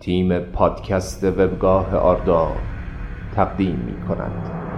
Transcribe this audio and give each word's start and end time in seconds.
تیم 0.00 0.38
پادکست 0.38 1.24
وبگاه 1.24 1.96
آردا 1.96 2.52
تقدیم 3.34 3.76
می 3.76 4.06
کند 4.08 4.69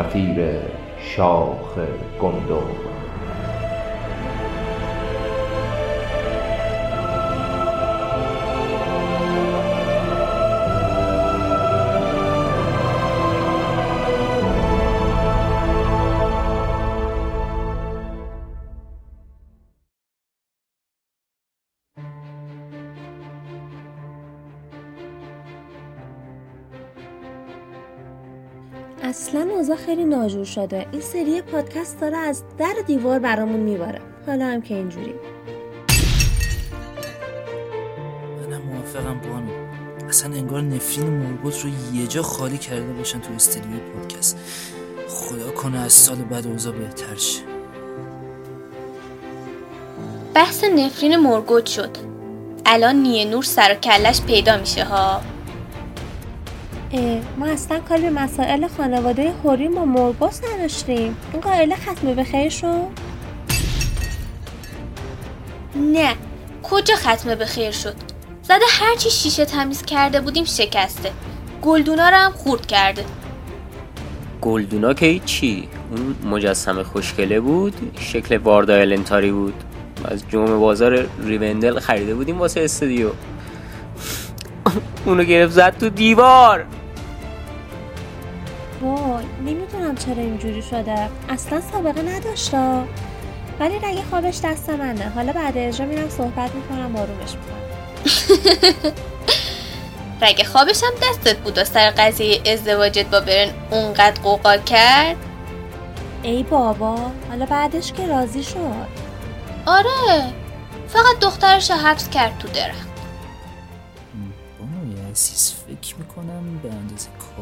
نفیر 0.00 0.60
شاخ 0.98 1.78
گندم. 2.20 2.79
خیلی 29.86 30.04
ناجور 30.04 30.44
شده. 30.44 30.86
این 30.92 31.00
سری 31.00 31.42
پادکست 31.42 32.00
داره 32.00 32.16
از 32.16 32.42
در 32.58 32.74
دیوار 32.86 33.18
برامون 33.18 33.60
میباره. 33.60 34.00
حالا 34.26 34.46
هم 34.46 34.62
که 34.62 34.74
اینجوری. 34.74 35.14
منم 38.40 38.62
موافقم 38.62 39.20
بانو 39.20 39.50
اصلا 40.08 40.34
انگار 40.34 40.62
نفرین 40.62 41.10
مربوط 41.10 41.60
رو 41.60 41.70
یه 41.94 42.06
جا 42.06 42.22
خالی 42.22 42.58
کرده 42.58 42.92
باشن 42.92 43.20
تو 43.20 43.32
استدیوی 43.32 43.78
پادکست. 43.78 44.38
خدا 45.08 45.50
کنه 45.50 45.78
از 45.78 45.92
سال 45.92 46.16
بعد 46.16 46.46
اوضاع 46.46 46.72
بهتر 46.72 47.16
شه. 47.16 47.42
بحث 50.34 50.64
نفرین 50.64 51.16
مرگوت 51.16 51.66
شد. 51.66 51.96
الان 52.66 52.96
نیه 52.96 53.24
نور 53.24 53.42
سر 53.42 53.72
و 53.72 53.74
کلش 53.74 54.22
پیدا 54.22 54.56
میشه 54.56 54.84
ها. 54.84 55.20
ما 57.38 57.46
اصلا 57.46 57.80
کاری 57.80 58.02
به 58.02 58.10
مسائل 58.10 58.68
خانواده 58.68 59.32
هوریم 59.44 59.74
با 59.74 59.84
مرگوس 59.84 60.40
نداشتیم. 60.44 61.16
این 61.32 61.42
قائله 61.42 61.76
ختمه 61.76 62.14
به 62.14 62.24
خیر 62.24 62.48
شد 62.48 62.86
نه. 65.76 66.14
کجا 66.62 66.94
ختمه 66.94 67.34
به 67.34 67.46
خیر 67.46 67.70
شد؟ 67.70 67.94
زده 68.42 68.64
هرچی 68.70 69.10
شیشه 69.10 69.44
تمیز 69.44 69.82
کرده 69.82 70.20
بودیم 70.20 70.44
شکسته. 70.44 71.12
گلدونا 71.62 72.08
رو 72.08 72.16
هم 72.16 72.32
خورد 72.32 72.66
کرده. 72.66 73.04
گلدونا 74.40 74.94
که 74.94 75.18
چی؟ 75.18 75.68
اون 75.90 76.32
مجسمه 76.32 76.82
خوشگله 76.82 77.40
بود؟ 77.40 77.74
شکل 77.98 78.36
واردا 78.36 78.74
النتاری 78.74 79.32
بود؟ 79.32 79.54
از 80.04 80.24
جمعه 80.28 80.54
بازار 80.54 81.06
ریوندل 81.22 81.78
خریده 81.78 82.14
بودیم 82.14 82.38
واسه 82.38 82.60
استودیو. 82.60 83.10
اونو 85.06 85.24
گرفت 85.24 85.52
زد 85.52 85.78
تو 85.78 85.88
دیوار. 85.88 86.66
وای 89.20 89.54
نمی‌دونم 89.54 89.94
چرا 89.94 90.14
اینجوری 90.14 90.62
شده. 90.62 91.08
اصلا 91.28 91.60
سابقه 91.72 92.02
نداشتا 92.02 92.84
ولی 93.60 93.78
رگه 93.78 94.02
خوابش 94.10 94.40
دست 94.44 94.70
منه. 94.70 95.08
حالا 95.08 95.32
بعد 95.32 95.58
اجرا 95.58 95.86
میرم 95.86 96.08
صحبت 96.08 96.50
می‌کنم 96.54 96.96
آرومش 96.96 97.30
می‌کنم. 97.30 97.60
رگ 100.22 100.42
خوابش 100.46 100.82
هم 100.82 100.92
دستت 101.10 101.36
بود 101.36 101.58
و 101.58 101.64
سر 101.64 101.90
قضیه 101.90 102.52
ازدواجت 102.52 103.06
با 103.06 103.20
برن 103.20 103.50
اونقدر 103.70 104.20
قوقا 104.22 104.56
کرد؟ 104.56 105.16
ای 106.22 106.42
بابا 106.42 106.98
حالا 107.28 107.46
بعدش 107.46 107.92
که 107.92 108.06
راضی 108.06 108.42
شد. 108.42 108.86
آره. 109.66 110.32
فقط 110.88 111.18
دخترش 111.20 111.70
رو 111.70 111.76
حبس 111.76 112.08
کرد 112.10 112.38
تو 112.38 112.48
درخت. 112.48 112.88
بانوی 114.58 115.10
عزیز 115.10 115.54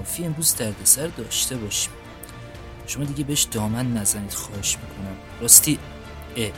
کافی 0.09 0.25
امروز 0.25 0.57
دردسر 0.57 1.07
داشته 1.07 1.57
باشیم. 1.57 1.93
شما 2.87 3.05
دیگه 3.05 3.25
بهش 3.25 3.43
دامن 3.43 3.93
نزنید 3.93 4.33
خواهش 4.33 4.77
می‌کنم. 4.77 5.17
راستی 5.41 5.79
اه 6.37 6.45
این 6.45 6.53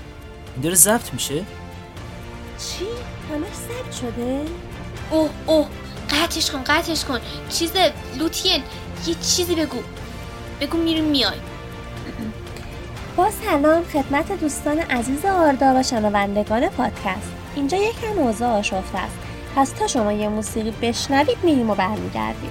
داره 0.63 0.75
ضبط 0.75 1.13
میشه؟ 1.13 1.35
چی؟ 1.35 2.85
همش 3.31 3.55
ثبت 3.55 3.93
شده؟ 3.93 4.41
اوه 5.11 5.31
اوه 5.47 5.69
قطعش 6.11 6.51
کن 6.51 6.63
قطعش 6.67 7.05
کن. 7.05 7.21
چیز 7.49 7.73
لوتین 8.19 8.63
یه 9.07 9.15
چیزی 9.15 9.55
بگو. 9.55 9.79
بگو 10.61 10.79
میریم 10.79 11.05
میای 11.05 11.39
با 13.17 13.31
سلام 13.31 13.85
خدمت 13.85 14.41
دوستان 14.41 14.79
عزیز 14.79 15.25
آردا 15.25 15.81
و 15.81 15.83
شنوندگان 15.83 16.69
پادکست. 16.69 17.33
اینجا 17.55 17.77
یکم 17.77 18.19
اوضاع 18.19 18.59
آشفته 18.59 18.99
است. 18.99 19.17
پس 19.57 19.71
تا 19.71 19.87
شما 19.87 20.13
یه 20.13 20.29
موسیقی 20.29 20.71
بشنوید 20.71 21.39
میریم 21.43 21.71
و 21.71 21.75
برمیگردیم. 21.75 22.51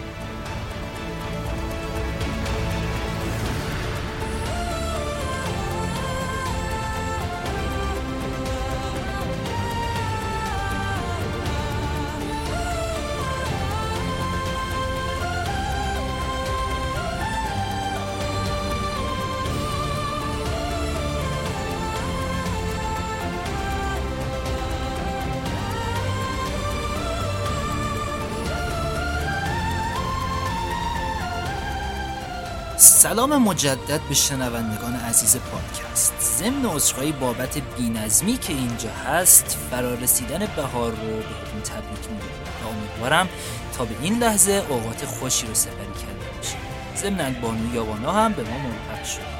سلام 32.81 33.43
مجدد 33.43 34.01
به 34.09 34.15
شنوندگان 34.15 34.93
عزیز 34.93 35.37
پادکست 35.37 36.13
ضمن 36.21 36.65
عذرخواهی 36.65 37.11
بابت 37.11 37.57
بینظمی 37.77 38.37
که 38.37 38.53
اینجا 38.53 38.89
هست 38.89 39.57
فرارسیدن 39.71 40.39
بهار 40.55 40.91
رو 40.91 41.07
بهتون 41.07 41.61
تبریک 41.63 42.09
میگم 42.09 42.65
و 42.65 42.67
امیدوارم 42.69 43.29
تا 43.77 43.85
به 43.85 43.95
این 44.01 44.19
لحظه 44.19 44.63
اوقات 44.69 45.05
خوشی 45.05 45.47
رو 45.47 45.53
سپری 45.53 45.75
کرده 45.75 46.37
باشیم 46.37 46.59
ضمن 46.97 47.35
بانو 47.41 47.75
یاوانا 47.75 48.11
هم 48.11 48.33
به 48.33 48.43
ما 48.43 48.57
ملحق 48.57 49.05
شد 49.05 49.39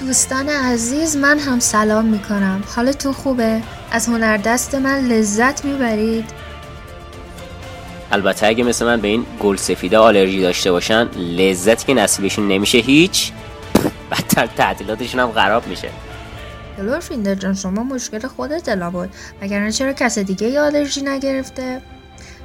دوستان 0.00 0.48
عزیز 0.48 1.16
من 1.16 1.38
هم 1.38 1.60
سلام 1.60 2.04
می 2.04 2.18
کنم 2.18 2.64
حالتون 2.76 3.12
خوبه؟ 3.12 3.62
از 3.90 4.06
هنر 4.06 4.36
دست 4.36 4.74
من 4.74 4.98
لذت 5.00 5.64
می‌برید؟ 5.64 6.45
البته 8.16 8.46
اگه 8.46 8.64
مثل 8.64 8.86
من 8.86 9.00
به 9.00 9.08
این 9.08 9.26
گل 9.40 9.56
سفیده 9.56 9.98
آلرژی 9.98 10.40
داشته 10.40 10.72
باشن 10.72 11.08
لذتی 11.16 11.86
که 11.86 11.94
نصیبشون 11.94 12.48
نمیشه 12.48 12.78
هیچ 12.78 13.32
بدتر 14.10 14.46
تعطیلاتشون 14.46 15.20
هم 15.20 15.32
خراب 15.32 15.66
میشه. 15.66 15.88
دلور 16.78 17.00
فیندر 17.00 17.34
جان 17.34 17.54
شما 17.54 17.82
مشکل 17.82 18.26
خودت 18.26 18.64
دلا 18.64 18.90
بود 18.90 19.08
وگرنه 19.42 19.72
چرا 19.72 19.92
کس 19.92 20.18
دیگه 20.18 20.48
یه 20.48 20.60
آلرژی 20.60 21.02
نگرفته؟ 21.02 21.80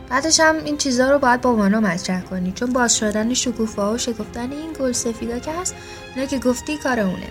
بعدش 0.10 0.40
هم 0.40 0.56
این 0.66 0.78
چیزا 0.78 1.12
رو 1.12 1.20
باید 1.20 1.42
با 1.42 1.56
وانا 1.56 1.80
مطرح 1.80 2.22
کنی 2.22 2.52
چون 2.52 2.74
باز 2.74 2.98
شدن 2.98 3.34
شکوفه 3.34 3.82
و 3.82 3.98
شکفتن 3.98 4.52
این 4.52 4.74
گل 4.80 4.92
سفیدا 4.92 5.40
که 5.40 5.52
هست 5.52 5.76
اینا 6.16 6.28
که 6.28 6.40
گفتی 6.40 6.78
کار 6.78 7.00
اونه. 7.00 7.28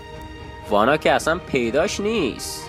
وانا 0.69 0.97
که 0.97 1.11
اصلا 1.11 1.37
پیداش 1.37 1.99
نیست. 1.99 2.63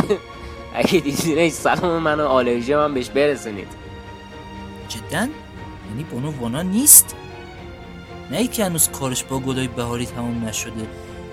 اگه 0.74 1.00
دیدینش 1.00 1.52
سلام 1.52 2.02
منو 2.02 2.26
آلرژی 2.26 2.74
من 2.74 2.94
بهش 2.94 3.08
برسونید. 3.08 3.87
جدا؟ 4.88 5.28
یعنی 5.90 6.04
بانو 6.12 6.30
وانا 6.40 6.62
نیست؟ 6.62 7.14
نه 8.30 8.36
ای 8.36 8.46
که 8.48 8.64
هنوز 8.64 8.88
کارش 8.88 9.24
با 9.24 9.38
گلای 9.38 9.68
بهاری 9.68 10.06
تمام 10.06 10.44
نشده. 10.44 10.86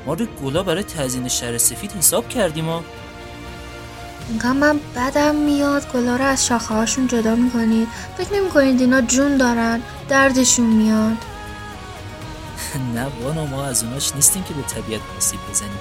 ما 0.06 0.14
رو 0.14 0.26
گلا 0.26 0.64
برای 0.64 0.84
تزیین 0.84 1.28
شهر 1.28 1.58
سفید 1.58 1.92
حساب 1.92 2.30
کردیم 2.30 2.70
و 2.70 2.82
اینقدر 4.30 4.52
من 4.52 4.80
بدم 4.96 5.36
میاد 5.36 5.92
گلا 5.94 6.16
رو 6.16 6.24
از 6.26 6.48
شاخه 6.48 6.74
هاشون 6.74 7.08
جدا 7.08 7.36
می‌کنید. 7.36 7.88
فکر 8.18 8.34
نمی‌کنید 8.34 8.82
اینا 8.82 9.02
جون 9.02 9.38
دارن 9.38 9.82
دردشون 10.10 10.66
میاد. 10.66 11.18
نه 12.96 13.08
وانا 13.24 13.46
ما 13.46 13.66
از 13.66 13.84
اوناش 13.84 14.16
نیستیم 14.16 14.44
که 14.44 14.54
به 14.54 14.62
طبیعت 14.62 15.02
آسیب 15.18 15.40
بزنیم. 15.50 15.80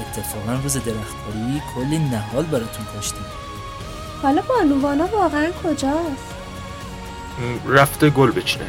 اتفاقا 0.00 0.52
روز 0.62 0.72
درختکاری 0.72 1.62
کلی 1.74 1.98
نهال 1.98 2.44
براتون 2.44 2.84
کاشتیم 2.94 3.24
حالا 4.22 4.42
بانووانا 4.42 5.06
واقعا 5.06 5.50
کجاست؟ 5.64 6.33
رفته 7.68 8.10
گل 8.10 8.30
بچینه. 8.30 8.64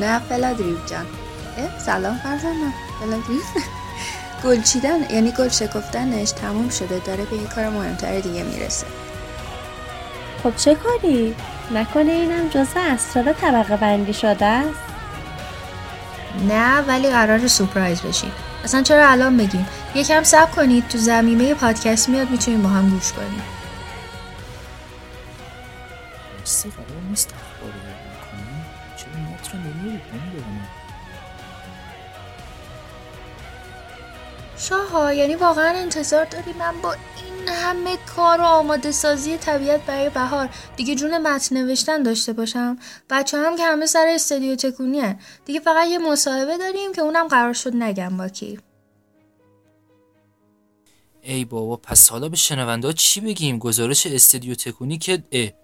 نه 0.00 0.18
فلادریف 0.18 0.90
جان 0.90 1.06
سلام 1.86 2.18
فرزانم 2.22 2.72
فلادریف 3.00 3.44
گل 4.44 4.62
چیدن 4.62 5.10
یعنی 5.10 5.32
گل 5.32 5.48
شکفتنش 5.48 6.30
تموم 6.30 6.68
شده 6.68 6.98
داره 6.98 7.24
به 7.24 7.36
یه 7.36 7.46
کار 7.46 7.68
مهمتر 7.68 8.20
دیگه 8.20 8.42
می‌رسه. 8.42 8.86
خب 10.42 10.56
چه 10.56 10.74
کاری؟ 10.74 11.34
نکنه 11.74 12.12
اینم 12.12 12.48
جزء 12.48 12.80
اسرار 12.80 13.32
طبقه 13.32 13.76
بندی 13.76 14.14
شده 14.14 14.46
است؟ 14.46 14.80
نه 16.48 16.80
ولی 16.80 17.10
قرار 17.10 17.48
سپرایز 17.48 18.00
بشین. 18.00 18.30
اصلا 18.64 18.82
چرا 18.82 19.08
الان 19.08 19.36
بگیم؟ 19.36 19.66
یکم 19.94 20.22
صبر 20.22 20.50
کنید 20.50 20.88
تو 20.88 20.98
زمینه 20.98 21.54
پادکست 21.54 22.08
میاد 22.08 22.30
می‌تونیم 22.30 22.62
با 22.62 22.68
هم 22.68 22.90
گوش 22.90 23.12
کنیم. 23.12 23.42
راستی 26.42 26.70
قرار 26.70 27.02
نیست 27.08 27.34
اخبار 27.34 27.72
رو 27.72 27.80
کنیم 28.30 28.64
چرا 28.96 29.12
نت 29.12 29.54
رو 29.54 29.58
نمیری 29.58 30.00
کنیم 30.10 30.68
شاها 34.56 35.12
یعنی 35.12 35.34
واقعا 35.34 35.78
انتظار 35.78 36.24
داری 36.24 36.52
من 36.52 36.80
با 36.82 36.92
این 36.92 37.48
همه 37.48 37.96
کار 38.16 38.40
و 38.40 38.44
آماده 38.44 38.92
سازی 38.92 39.36
طبیعت 39.36 39.86
برای 39.86 40.10
بهار. 40.10 40.48
دیگه 40.76 40.94
جون 40.94 41.18
متن 41.18 41.56
نوشتن 41.56 42.02
داشته 42.02 42.32
باشم. 42.32 42.78
بچه 43.10 43.38
هم 43.38 43.56
که 43.56 43.64
همه 43.64 43.86
سر 43.86 44.06
استودیو 44.14 44.56
تکونیه. 44.56 45.18
دیگه 45.44 45.60
فقط 45.60 45.88
یه 45.88 45.98
مصاحبه 45.98 46.58
داریم 46.58 46.92
که 46.92 47.02
اونم 47.02 47.28
قرار 47.28 47.52
شد 47.52 47.76
نگم 47.76 48.16
با 48.16 48.28
کی 48.28 48.58
ای 51.22 51.44
بابا 51.44 51.76
پس 51.76 52.10
حالا 52.10 52.28
به 52.28 52.36
شنونده 52.36 52.92
چی 52.92 53.20
بگیم؟ 53.20 53.58
گزارش 53.58 54.06
استودیو 54.06 54.54
تکونی 54.54 54.98
که 54.98 55.22
اه 55.32 55.61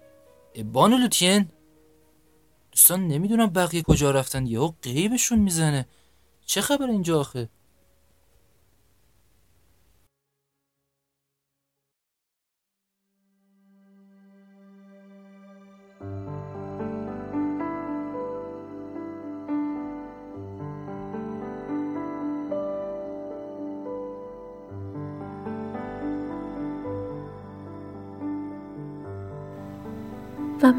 بانو 0.57 0.97
لوتین 0.97 1.47
دوستان 2.71 3.07
نمی‌دونم 3.07 3.47
بقیه 3.47 3.81
کجا 3.81 4.11
رفتن 4.11 4.47
یهو 4.47 4.73
قیبشون 4.81 5.39
می‌زنه 5.39 5.85
چه 6.45 6.61
خبر 6.61 6.85
اینجا 6.85 7.19
آخه 7.19 7.49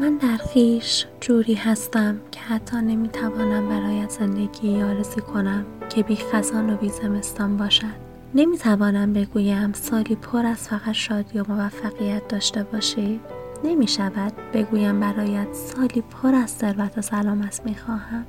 من 0.01 0.17
در 0.17 0.37
خیش 0.37 1.05
جوری 1.19 1.53
هستم 1.53 2.21
که 2.31 2.39
حتی 2.39 2.77
نمی‌توانم 2.77 3.69
برایت 3.69 4.09
زندگی 4.09 4.81
آرزو 4.81 5.21
کنم 5.21 5.65
که 5.89 6.03
بی 6.03 6.15
خزان 6.15 6.69
و 6.73 6.77
بی 6.77 6.89
زمستان 6.89 7.57
باشد. 7.57 8.01
نمی‌توانم 8.35 9.13
بگویم 9.13 9.73
سالی 9.73 10.15
پر 10.15 10.45
از 10.45 10.67
فقط 10.67 10.91
شادی 10.91 11.39
و 11.39 11.43
موفقیت 11.47 12.27
داشته 12.27 12.63
باشی. 12.63 13.19
نمی 13.63 13.87
شود 13.87 14.33
بگویم 14.53 14.99
برایت 14.99 15.53
سالی 15.53 16.01
پر 16.01 16.35
از 16.35 16.49
ثروت 16.49 16.97
و 16.97 17.01
سلامت 17.01 17.61
می‌خواهم. 17.65 18.25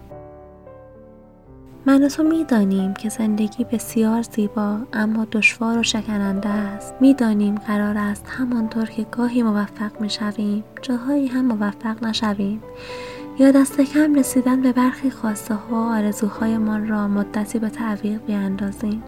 من 1.87 2.05
و 2.05 2.09
تو 2.09 2.23
می‌دانیم 2.23 2.95
که 2.95 3.09
زندگی 3.09 3.65
بسیار 3.65 4.23
زیبا 4.23 4.79
اما 4.93 5.27
دشوار 5.33 5.79
و 5.79 5.83
شکننده 5.83 6.49
است. 6.49 6.95
می‌دانیم 7.01 7.55
قرار 7.55 7.99
است 7.99 8.27
همانطور 8.29 8.85
که 8.85 9.07
گاهی 9.11 9.43
موفق 9.43 10.01
می‌شویم 10.01 10.65
جاهایی 10.83 11.27
هم 11.27 11.45
موفق 11.45 12.05
نشویم. 12.05 12.63
یا 13.39 13.51
دست 13.51 13.81
کم 13.81 14.15
رسیدن 14.15 14.63
به 14.63 14.73
برخی 14.73 15.11
خواسته 15.11 15.55
ها 15.55 15.77
و 15.77 15.93
آرزوهایمان 15.93 16.89
را 16.89 17.09
مدتی 17.09 17.59
به 17.59 17.69
تعویق 17.69 18.21
بیاندازیم. 18.27 19.03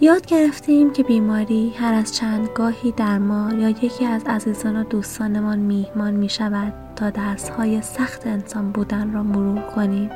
یاد 0.00 0.26
گرفتیم 0.26 0.92
که 0.92 1.02
بیماری 1.02 1.70
هر 1.70 1.94
از 1.94 2.16
چند 2.16 2.48
گاهی 2.54 2.92
در 2.92 3.18
ما 3.18 3.52
یا 3.52 3.68
یکی 3.68 4.06
از 4.06 4.24
عزیزان 4.24 4.76
و 4.76 4.84
دوستانمان 4.84 5.58
میهمان 5.58 6.14
می 6.14 6.28
شود 6.28 6.72
تا 6.96 7.10
درسهای 7.10 7.82
سخت 7.82 8.26
انسان 8.26 8.72
بودن 8.72 9.12
را 9.12 9.22
مرور 9.22 9.60
کنیم. 9.60 10.10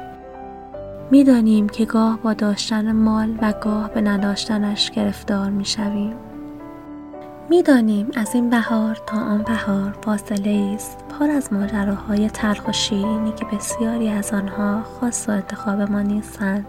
می‌دانیم 1.10 1.68
که 1.68 1.84
گاه 1.84 2.18
با 2.18 2.32
داشتن 2.32 2.92
مال 2.92 3.38
و 3.42 3.52
گاه 3.60 3.90
به 3.90 4.00
نداشتنش 4.00 4.90
گرفتار 4.90 5.50
می 5.50 5.64
شویم. 5.64 6.14
می‌دانیم 7.50 8.10
از 8.16 8.34
این 8.34 8.50
بهار 8.50 8.98
تا 9.06 9.16
آن 9.16 9.42
بهار 9.42 9.98
فاصله 10.02 10.72
است 10.74 11.04
پر 11.08 11.30
از 11.30 11.52
ماجراهای 11.52 12.30
تلخ 12.30 12.68
و 12.68 12.72
شیرینی 12.72 13.32
که 13.32 13.44
بسیاری 13.44 14.08
از 14.08 14.32
آنها 14.32 14.82
خاص 14.82 15.28
و 15.28 15.32
انتخاب 15.32 15.80
ما 15.80 16.02
نیستند 16.02 16.66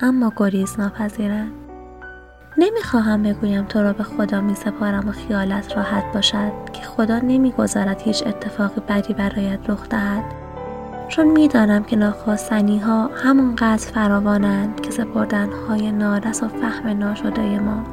اما 0.00 0.32
گریز 0.36 0.80
ناپذیرند 0.80 1.52
نمی‌خواهم 2.58 3.22
بگویم 3.22 3.64
تو 3.64 3.82
را 3.82 3.92
به 3.92 4.02
خدا 4.02 4.40
می 4.40 4.54
سپارم 4.54 5.08
و 5.08 5.12
خیالت 5.12 5.76
راحت 5.76 6.04
باشد 6.14 6.52
که 6.72 6.82
خدا 6.82 7.18
نمی‌گذارد 7.18 8.02
هیچ 8.02 8.26
اتفاقی 8.26 8.80
بدی 8.88 9.14
برایت 9.14 9.60
رخ 9.68 9.88
دهد 9.88 10.41
چون 11.12 11.26
می‌دانم 11.26 11.84
که 11.84 11.96
ناخواستنی 11.96 12.78
ها 12.78 13.10
همانقدر 13.14 13.76
فراوانند 13.76 14.80
که 14.80 14.90
سپردن 14.90 15.48
های 15.68 15.92
نارس 15.92 16.42
و 16.42 16.48
فهم 16.48 16.88
ناشده 16.88 17.58
ما 17.58 17.84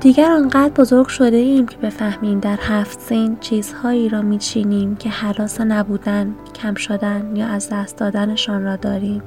دیگر 0.00 0.30
آنقدر 0.30 0.72
بزرگ 0.74 1.06
شده 1.06 1.36
ایم 1.36 1.66
که 1.66 1.76
بفهمیم 1.76 2.40
در 2.40 2.58
هفت 2.62 3.00
سین 3.00 3.36
چیزهایی 3.40 4.08
را 4.08 4.22
میچینیم 4.22 4.96
که 4.96 5.08
حراس 5.08 5.60
نبودن، 5.60 6.34
کم 6.54 6.74
شدن 6.74 7.36
یا 7.36 7.46
از 7.46 7.68
دست 7.68 7.96
دادنشان 7.96 8.64
را 8.64 8.76
داریم. 8.76 9.22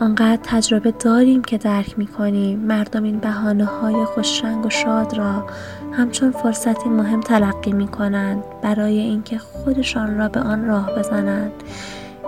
آنقدر 0.00 0.40
تجربه 0.42 0.90
داریم 0.90 1.42
که 1.42 1.58
درک 1.58 1.98
می 1.98 2.06
کنیم 2.06 2.58
مردم 2.58 3.02
این 3.02 3.18
بحانه 3.18 3.64
های 3.64 3.94
و 4.64 4.70
شاد 4.70 5.14
را 5.14 5.46
همچون 5.96 6.30
فرصتی 6.30 6.88
مهم 6.88 7.20
تلقی 7.20 7.72
می 7.72 7.88
کنند 7.88 8.44
برای 8.62 8.98
اینکه 8.98 9.38
خودشان 9.38 10.18
را 10.18 10.28
به 10.28 10.40
آن 10.40 10.64
راه 10.64 10.90
بزنند 10.98 11.52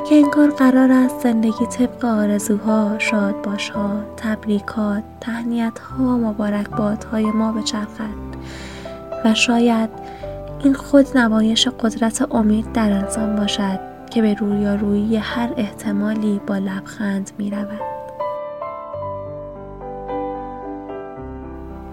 که 0.09 0.15
انگار 0.15 0.51
قرار 0.51 0.93
است 0.93 1.21
زندگی 1.23 1.67
طبق 1.67 2.05
آرزوها، 2.05 2.99
شادباشها، 2.99 3.91
تبریکات، 4.17 5.03
تهنیتها 5.21 6.05
و 6.05 6.19
مبارکبادهای 6.19 7.25
ما 7.25 7.53
بچرخد 7.53 8.29
و 9.25 9.35
شاید 9.35 9.91
این 10.65 10.75
خود 10.75 11.19
نمایش 11.19 11.69
قدرت 11.69 12.35
امید 12.35 12.73
در 12.73 12.93
انسان 12.93 13.37
باشد 13.37 13.81
که 14.11 14.23
به 14.23 14.35
رویارویی 14.35 15.17
هر 15.17 15.53
احتمالی 15.57 16.41
با 16.47 16.59
لبخند 16.59 17.31
می 17.39 17.51
رود. 17.51 17.81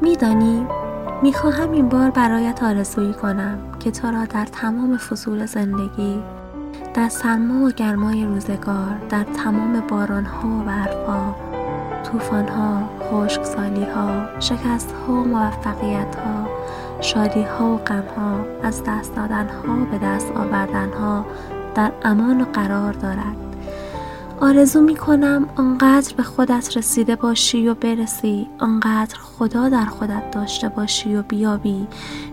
میدانی 0.02 0.68
می‌خواهم 1.26 1.72
این 1.72 1.90
بار 1.90 2.10
برایت 2.10 2.64
آرزویی 2.64 3.14
کنم 3.14 3.58
که 3.80 3.92
تو 3.92 4.08
را 4.08 4.26
در 4.26 4.46
تمام 4.46 4.98
فصول 4.98 5.46
زندگی 5.46 6.24
در 6.94 7.10
سرما 7.10 7.66
و 7.66 7.72
گرمای 7.72 8.26
روزگار 8.26 8.98
در 9.10 9.24
تمام 9.24 9.80
بارانها 9.80 10.48
و 10.48 10.64
برفها 10.64 11.36
طوفانها 12.04 12.90
خشکسالیها 13.00 14.40
شکستها 14.40 15.14
و 15.14 15.26
موفقیتها 15.26 16.48
شادیها 17.02 17.74
و 17.74 17.78
غمها 17.78 18.46
از 18.64 18.84
دست 18.88 19.16
دادنها 19.16 19.86
به 19.92 19.98
دست 19.98 20.32
آوردنها 20.32 21.26
در 21.76 21.92
امان 22.04 22.42
و 22.42 22.46
قرار 22.46 22.94
دارد. 22.94 23.45
آرزو 24.42 24.82
می 24.82 24.96
کنم 24.96 25.50
آنقدر 25.56 26.16
به 26.18 26.24
خودت 26.24 26.78
رسیده 26.78 27.16
باشی 27.16 27.68
و 27.68 27.74
برسی 27.74 28.48
آنقدر 28.60 29.18
خدا 29.20 29.70
در 29.70 29.86
خودت 29.86 30.32
داشته 30.32 30.70
باشی 30.70 31.16
و 31.16 31.22
بیابی 31.22 31.88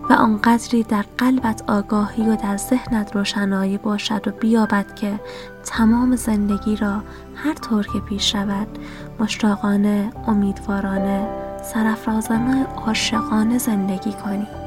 و 0.09 0.13
آنقدری 0.13 0.83
در 0.83 1.05
قلبت 1.17 1.63
آگاهی 1.67 2.29
و 2.29 2.35
در 2.35 2.57
ذهنت 2.57 3.15
روشنایی 3.15 3.77
باشد 3.77 4.27
و 4.27 4.31
بیابد 4.31 4.95
که 4.95 5.19
تمام 5.65 6.15
زندگی 6.15 6.75
را 6.75 7.01
هر 7.35 7.53
طور 7.53 7.87
که 7.87 7.99
پیش 7.99 8.31
شود 8.31 8.67
مشتاقانه 9.19 10.11
امیدوارانه 10.27 11.27
سرفرازانه 11.73 12.65
عاشقانه 12.65 13.57
زندگی 13.57 14.13
کنی. 14.13 14.62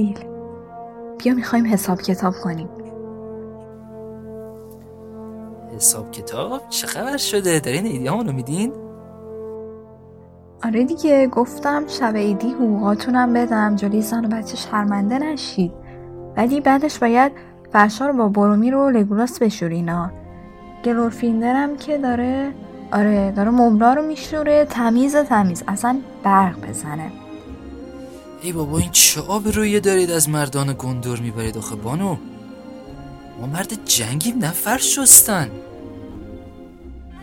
دیل 0.00 0.18
بیا 1.18 1.34
می‌خوایم 1.34 1.66
حساب 1.66 2.02
کتاب 2.02 2.34
کنیم. 2.44 2.68
حساب 5.76 6.10
کتاب؟ 6.10 6.68
چه 6.68 6.86
خبر 6.86 7.16
شده؟ 7.16 7.60
دارین 7.60 7.86
ایدیامونو 7.86 8.32
میدین؟ 8.32 8.72
آره 10.64 10.84
دیگه 10.84 11.26
گفتم 11.26 11.86
شب 11.86 12.14
ایدی 12.14 12.50
حقوقاتونم 12.50 13.32
بدم. 13.32 13.76
جلوی 13.76 14.02
زن 14.02 14.24
و 14.24 14.28
بچه 14.28 14.56
شرمنده 14.56 15.18
نشید. 15.18 15.72
ولی 16.36 16.60
بعدش 16.60 16.98
باید 16.98 17.32
فرشا 17.72 18.06
رو 18.06 18.12
با 18.12 18.28
برومی 18.28 18.70
رو 18.70 18.90
لگولاس 18.90 19.38
بشورینا 19.38 20.10
گلورفیندرم 20.84 21.76
که 21.76 21.98
داره 21.98 22.52
آره 22.92 23.32
داره 23.36 23.50
مبلا 23.50 23.94
رو 23.94 24.02
میشوره. 24.02 24.64
تمیز 24.64 25.16
تمیز. 25.16 25.64
اصلا 25.68 25.98
برق 26.22 26.68
بزنه. 26.68 27.12
ای 28.42 28.52
بابا 28.52 28.78
این 28.78 28.90
چه 28.90 29.20
آب 29.20 29.48
رویه 29.48 29.80
دارید 29.80 30.10
از 30.10 30.28
مردان 30.28 30.74
گندور 30.78 31.20
می‌برید؟ 31.20 31.58
آخه 31.58 31.74
بانو 31.76 32.16
ما 33.40 33.46
مرد 33.46 33.84
جنگیم 33.84 34.38
نه 34.38 34.50
فرش 34.50 34.98
شستن. 34.98 35.50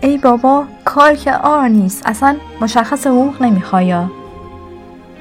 ای 0.01 0.17
بابا 0.17 0.65
کار 0.85 1.15
که 1.15 1.33
آر 1.33 1.67
نیست 1.67 2.01
اصلا 2.05 2.37
مشخص 2.61 3.07
حقوق 3.07 3.41
نمیخوایا 3.41 4.11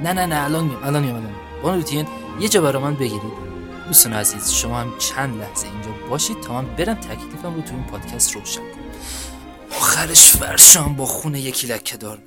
نه 0.02 0.12
نه 0.12 0.26
نه 0.26 0.44
الان 0.44 0.64
میام 0.64 0.84
الان 0.84 1.04
الان 1.04 1.22
بانو 1.62 1.76
روتین 1.76 2.06
یه 2.40 2.48
جا 2.48 2.60
برا 2.60 2.80
من 2.80 2.94
بگیرید. 2.94 3.46
دوستان 3.86 4.12
عزیز 4.12 4.50
شما 4.50 4.78
هم 4.80 4.92
چند 4.98 5.40
لحظه 5.40 5.66
اینجا 5.66 6.08
باشید 6.10 6.40
تا 6.40 6.52
من 6.54 6.64
برم 6.76 6.94
تکلیفم 6.94 7.54
رو 7.54 7.60
تو 7.62 7.74
این 7.74 7.84
پادکست 7.84 8.34
روشن 8.36 8.60
کنم. 8.60 9.76
آخرش 9.76 10.30
فرشام 10.30 10.94
با 10.94 11.06
خونه 11.06 11.40
یکی 11.40 11.66
لکه 11.66 11.96
دار 11.96 12.18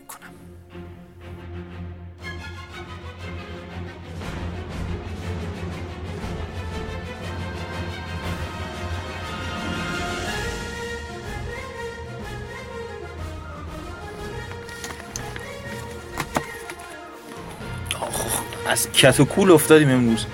از 18.79 18.91
کت 18.91 19.19
و 19.19 19.25
کول 19.25 19.51
افتادیم 19.51 19.89
امروز. 19.89 20.25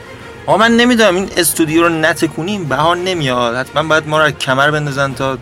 آقا 0.46 0.58
من 0.58 0.72
نمی‌دونم 0.72 1.16
این 1.16 1.30
استودیو 1.38 1.84
رو 1.84 1.90
نتکونیم 1.90 2.66
بهار 2.66 2.98
نمیاد. 2.98 3.56
حتما 3.56 3.84
باید 3.84 4.08
ما 4.08 4.26
رو 4.26 4.32
کمر 4.32 4.72
بندازن 4.72 5.14
تا 5.14 5.38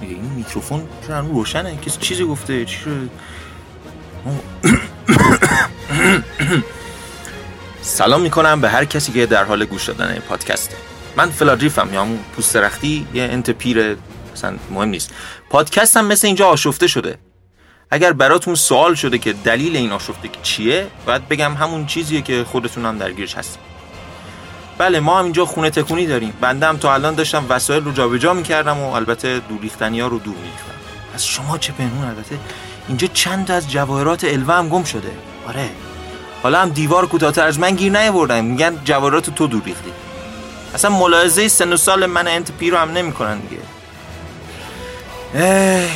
این 0.00 0.20
میکروفون 0.36 0.82
چرا 1.06 1.20
روشنه؟ 1.20 1.76
کسی 1.76 1.98
چیزی 2.00 2.24
گفته؟ 2.24 2.64
چی 2.64 2.76
شد؟ 2.76 3.10
سلام 7.82 8.20
می‌کنم 8.20 8.60
به 8.60 8.68
هر 8.68 8.84
کسی 8.84 9.12
که 9.12 9.26
در 9.26 9.44
حال 9.44 9.64
گوش 9.64 9.84
دادن 9.84 10.18
پادکسته 10.28 10.76
من 11.16 11.30
فلادریفم 11.30 11.88
یا 11.92 12.00
همون 12.00 12.18
پوست 12.36 12.56
رختی 12.56 13.06
یه 13.14 13.22
انت 13.22 13.50
پیر 13.50 13.96
مثلا 14.34 14.56
مهم 14.70 14.88
نیست. 14.88 15.10
پادکستم 15.50 16.04
مثل 16.04 16.26
اینجا 16.26 16.46
آشفته 16.46 16.86
شده. 16.86 17.18
اگر 17.90 18.12
براتون 18.12 18.54
سوال 18.54 18.94
شده 18.94 19.18
که 19.18 19.32
دلیل 19.32 19.76
این 19.76 19.92
آشفتگی 19.92 20.38
چیه 20.42 20.86
باید 21.06 21.28
بگم 21.28 21.54
همون 21.54 21.86
چیزیه 21.86 22.22
که 22.22 22.44
خودتون 22.44 22.86
هم 22.86 22.98
درگیرش 22.98 23.34
هستیم 23.34 23.62
بله 24.78 25.00
ما 25.00 25.18
هم 25.18 25.24
اینجا 25.24 25.46
خونه 25.46 25.70
تکونی 25.70 26.06
داریم. 26.06 26.32
بنده 26.40 26.66
هم 26.66 26.76
تا 26.76 26.94
الان 26.94 27.14
داشتم 27.14 27.44
وسایل 27.48 27.84
رو 27.84 27.92
جابجا 27.92 28.34
می‌کردم 28.34 28.78
و 28.78 28.92
البته 28.92 29.38
دور 29.38 29.60
ریختنی 29.60 30.00
ها 30.00 30.06
رو 30.06 30.18
دور 30.18 30.34
میریختم. 30.34 30.72
از 31.14 31.26
شما 31.26 31.58
چه 31.58 31.72
پنهون؟ 31.72 32.04
البته 32.04 32.38
اینجا 32.88 33.06
چند 33.06 33.46
تا 33.46 33.54
از 33.54 33.70
جواهرات 33.70 34.24
الوه 34.24 34.54
هم 34.54 34.68
گم 34.68 34.84
شده. 34.84 35.10
آره. 35.48 35.68
حالا 36.42 36.62
هم 36.62 36.68
دیوار 36.68 37.06
کوتاهتر 37.06 37.46
از 37.46 37.58
من 37.58 37.74
گیر 37.74 37.92
نیاوردن. 37.92 38.44
میگن 38.44 38.80
جواهرات 38.84 39.30
تو 39.30 39.46
دور 39.46 39.62
ریختی. 39.64 39.92
اصلا 40.74 40.90
ملاحظه 40.90 41.48
سن 41.48 41.72
و 41.72 41.76
سال 41.76 42.06
من 42.06 42.28
انت 42.28 42.52
پی 42.52 42.70
رو 42.70 42.78
هم 42.78 42.90
نمی‌کنن 42.90 43.38
دیگه. 43.38 43.62
ای 45.34 45.88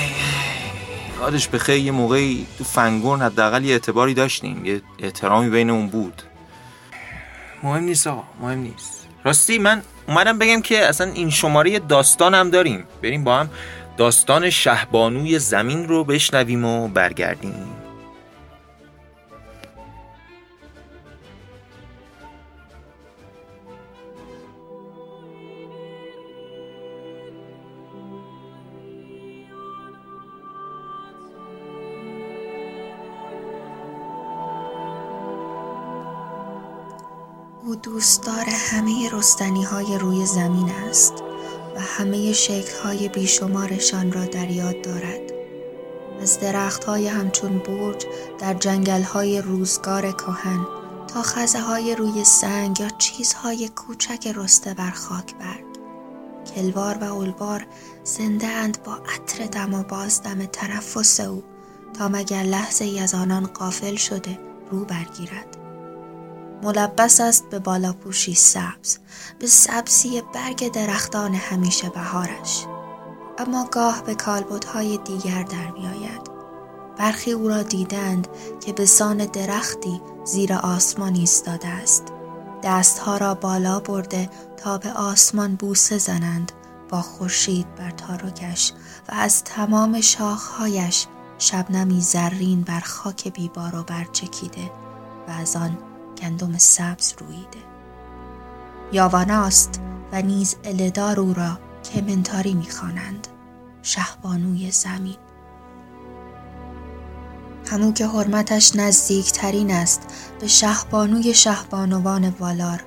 یادش 1.20 1.48
بخیر 1.48 1.76
یه 1.76 1.92
موقعی 1.92 2.46
تو 2.58 2.64
فنگورن 2.64 3.22
حداقل 3.22 3.64
یه 3.64 3.72
اعتباری 3.72 4.14
داشتیم 4.14 4.64
یه 4.64 4.82
احترامی 4.98 5.50
بینمون 5.50 5.86
بود. 5.86 6.22
مهم 7.62 7.84
نیست 7.84 8.06
آقا 8.06 8.22
مهم 8.40 8.58
نیست. 8.58 9.06
راستی 9.24 9.58
من 9.58 9.82
اومدم 10.08 10.38
بگم 10.38 10.62
که 10.62 10.86
اصلا 10.86 11.12
این 11.12 11.30
شماره 11.30 11.78
داستان 11.78 12.34
هم 12.34 12.50
داریم. 12.50 12.84
بریم 13.02 13.24
با 13.24 13.36
هم 13.36 13.50
داستان 13.96 14.50
شهبانوی 14.50 15.38
زمین 15.38 15.88
رو 15.88 16.04
بشنویم 16.04 16.64
و 16.64 16.88
برگردیم. 16.88 17.79
او 37.70 37.76
دوستدار 37.76 38.44
همه 38.48 39.10
رستنی 39.12 39.64
های 39.64 39.98
روی 39.98 40.26
زمین 40.26 40.70
است 40.70 41.14
و 41.76 41.80
همه 41.80 42.32
شکل 42.32 42.78
های 42.84 43.08
بیشمارشان 43.08 44.12
را 44.12 44.24
در 44.24 44.50
یاد 44.50 44.82
دارد. 44.82 45.20
از 46.22 46.40
درخت 46.40 46.84
های 46.84 47.06
همچون 47.06 47.58
برج 47.58 48.06
در 48.38 48.54
جنگل 48.54 49.02
های 49.02 49.40
روزگار 49.40 50.12
کهن 50.12 50.66
تا 51.08 51.22
خزه 51.22 51.60
های 51.60 51.94
روی 51.94 52.24
سنگ 52.24 52.80
یا 52.80 52.88
چیزهای 52.88 53.68
کوچک 53.68 54.32
رسته 54.36 54.74
بر 54.74 54.90
خاک 54.90 55.34
برگ. 55.34 55.64
کلوار 56.54 56.98
و 56.98 57.04
اولوار 57.04 57.66
زنده 58.04 58.46
اند 58.46 58.82
با 58.82 58.94
عطر 58.94 59.46
دم 59.46 59.74
و 59.74 59.82
بازدم 59.82 60.46
تنفس 60.46 61.20
او 61.20 61.42
تا 61.98 62.08
مگر 62.08 62.42
لحظه 62.42 62.84
ای 62.84 63.00
از 63.00 63.14
آنان 63.14 63.46
قافل 63.46 63.96
شده 63.96 64.38
رو 64.70 64.84
برگیرد. 64.84 65.49
ملبس 66.62 67.20
است 67.20 67.50
به 67.50 67.58
بالاپوشی 67.58 68.34
سبز 68.34 68.98
به 69.38 69.46
سبزی 69.46 70.22
برگ 70.34 70.72
درختان 70.72 71.34
همیشه 71.34 71.88
بهارش. 71.88 72.66
اما 73.38 73.68
گاه 73.70 74.02
به 74.02 74.14
کالبدهای 74.14 74.98
دیگر 74.98 75.42
در 75.42 75.70
میآید. 75.70 76.30
برخی 76.98 77.32
او 77.32 77.48
را 77.48 77.62
دیدند 77.62 78.28
که 78.60 78.72
به 78.72 78.86
سان 78.86 79.16
درختی 79.16 80.00
زیر 80.24 80.52
آسمان 80.52 81.14
ایستاده 81.14 81.68
است. 81.68 82.04
دستها 82.62 83.16
را 83.16 83.34
بالا 83.34 83.80
برده 83.80 84.30
تا 84.56 84.78
به 84.78 84.92
آسمان 84.92 85.54
بوسه 85.54 85.98
زنند 85.98 86.52
با 86.88 87.02
خورشید 87.02 87.74
بر 87.74 87.90
تارکش 87.90 88.72
و 89.08 89.12
از 89.14 89.44
تمام 89.44 90.00
شاخهایش 90.00 91.06
شبنمی 91.38 92.00
زرین 92.00 92.62
بر 92.62 92.80
خاک 92.80 93.32
بیبار 93.32 93.76
و 93.76 93.82
برچکیده 93.82 94.70
و 95.28 95.30
از 95.30 95.56
آن 95.56 95.78
گندم 96.20 96.58
سبز 96.58 97.14
رویده 97.18 97.70
یاواناست 98.92 99.80
و 100.12 100.22
نیز 100.22 100.56
الدار 100.64 101.20
او 101.20 101.34
را 101.34 101.58
کمنتاری 101.94 102.54
می‌خوانند. 102.54 103.28
شهبانوی 103.82 104.70
زمین. 104.70 105.16
همو 107.70 107.92
که 107.92 108.06
حرمتش 108.06 108.76
نزدیکترین 108.76 109.70
است 109.70 110.02
به 110.40 110.46
شهبانوی 110.46 111.34
شهبانوان 111.34 112.28
والار 112.28 112.84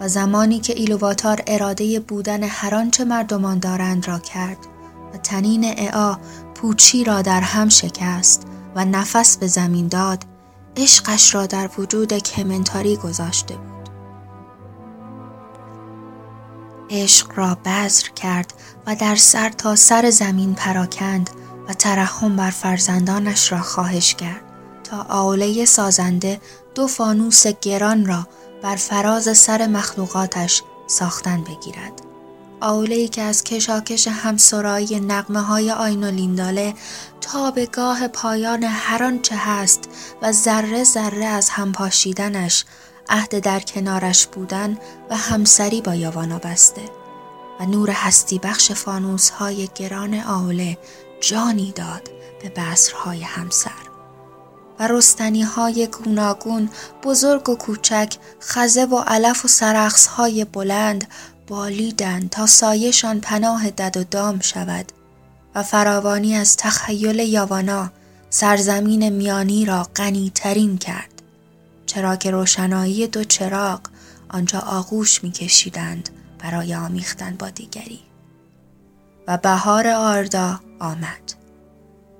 و 0.00 0.08
زمانی 0.08 0.60
که 0.60 0.72
ایلوواتار 0.72 1.42
اراده 1.46 2.00
بودن 2.00 2.42
هر 2.42 2.74
آنچه 2.74 3.04
مردمان 3.04 3.58
دارند 3.58 4.08
را 4.08 4.18
کرد 4.18 4.58
و 5.14 5.16
تنین 5.16 5.64
اعا 5.64 6.16
پوچی 6.54 7.04
را 7.04 7.22
در 7.22 7.40
هم 7.40 7.68
شکست 7.68 8.46
و 8.74 8.84
نفس 8.84 9.36
به 9.36 9.46
زمین 9.46 9.88
داد 9.88 10.24
عشقش 10.76 11.34
را 11.34 11.46
در 11.46 11.70
وجود 11.78 12.12
کمنتاری 12.12 12.96
گذاشته 12.96 13.56
بود. 13.56 13.72
عشق 16.90 17.30
را 17.34 17.54
بذر 17.54 18.08
کرد 18.08 18.54
و 18.86 18.96
در 18.96 19.16
سر 19.16 19.48
تا 19.48 19.76
سر 19.76 20.10
زمین 20.10 20.54
پراکند 20.54 21.30
و 21.68 21.72
ترحم 21.72 22.36
بر 22.36 22.50
فرزندانش 22.50 23.52
را 23.52 23.60
خواهش 23.60 24.14
کرد 24.14 24.42
تا 24.84 25.06
آوله 25.08 25.64
سازنده 25.64 26.40
دو 26.74 26.86
فانوس 26.86 27.46
گران 27.46 28.06
را 28.06 28.26
بر 28.62 28.76
فراز 28.76 29.38
سر 29.38 29.66
مخلوقاتش 29.66 30.62
ساختن 30.86 31.44
بگیرد. 31.44 32.11
آوله 32.62 33.08
که 33.08 33.22
از 33.22 33.44
کشاکش 33.44 34.08
همسرایی 34.08 35.00
نقمه 35.00 35.40
های 35.40 35.70
آین 35.70 36.04
و 36.04 36.10
لینداله 36.10 36.74
تا 37.20 37.50
به 37.50 37.66
گاه 37.66 38.08
پایان 38.08 38.64
هر 38.64 39.02
آنچه 39.02 39.36
هست 39.38 39.88
و 40.22 40.32
ذره 40.32 40.84
ذره 40.84 41.24
از 41.24 41.48
هم 41.48 41.72
پاشیدنش 41.72 42.64
عهد 43.08 43.38
در 43.38 43.60
کنارش 43.60 44.26
بودن 44.26 44.78
و 45.10 45.16
همسری 45.16 45.80
با 45.80 45.94
یاوانا 45.94 46.38
بسته. 46.38 46.82
و 47.60 47.66
نور 47.66 47.90
هستی 47.90 48.38
بخش 48.38 48.72
فانوس 48.72 49.30
های 49.30 49.68
گران 49.74 50.20
آوله 50.20 50.78
جانی 51.20 51.72
داد 51.72 52.10
به 52.42 52.48
بسرهای 52.48 53.22
همسر. 53.22 53.92
و 54.78 54.88
رستنی 54.88 55.42
های 55.42 55.86
گوناگون 55.86 56.70
بزرگ 57.02 57.48
و 57.48 57.56
کوچک 57.56 58.16
خزه 58.40 58.84
و 58.84 58.98
علف 59.06 59.44
و 59.44 59.48
سرخص 59.48 60.06
های 60.06 60.44
بلند 60.44 61.06
بالیدند 61.46 62.30
تا 62.30 62.46
سایشان 62.46 63.20
پناه 63.20 63.70
دد 63.70 63.96
و 63.96 64.04
دام 64.04 64.40
شود 64.40 64.92
و 65.54 65.62
فراوانی 65.62 66.34
از 66.34 66.56
تخیل 66.56 67.18
یاوانا 67.18 67.90
سرزمین 68.30 69.08
میانی 69.08 69.64
را 69.64 69.86
غنیترین 69.96 70.78
کرد 70.78 71.22
چرا 71.86 72.16
که 72.16 72.30
روشنایی 72.30 73.06
دو 73.06 73.24
چراغ 73.24 73.80
آنجا 74.28 74.58
آغوش 74.58 75.24
میکشیدند 75.24 76.10
برای 76.38 76.74
آمیختن 76.74 77.36
با 77.36 77.50
دیگری. 77.50 78.00
و 79.28 79.36
بهار 79.36 79.88
آردا 79.88 80.60
آمد. 80.80 81.32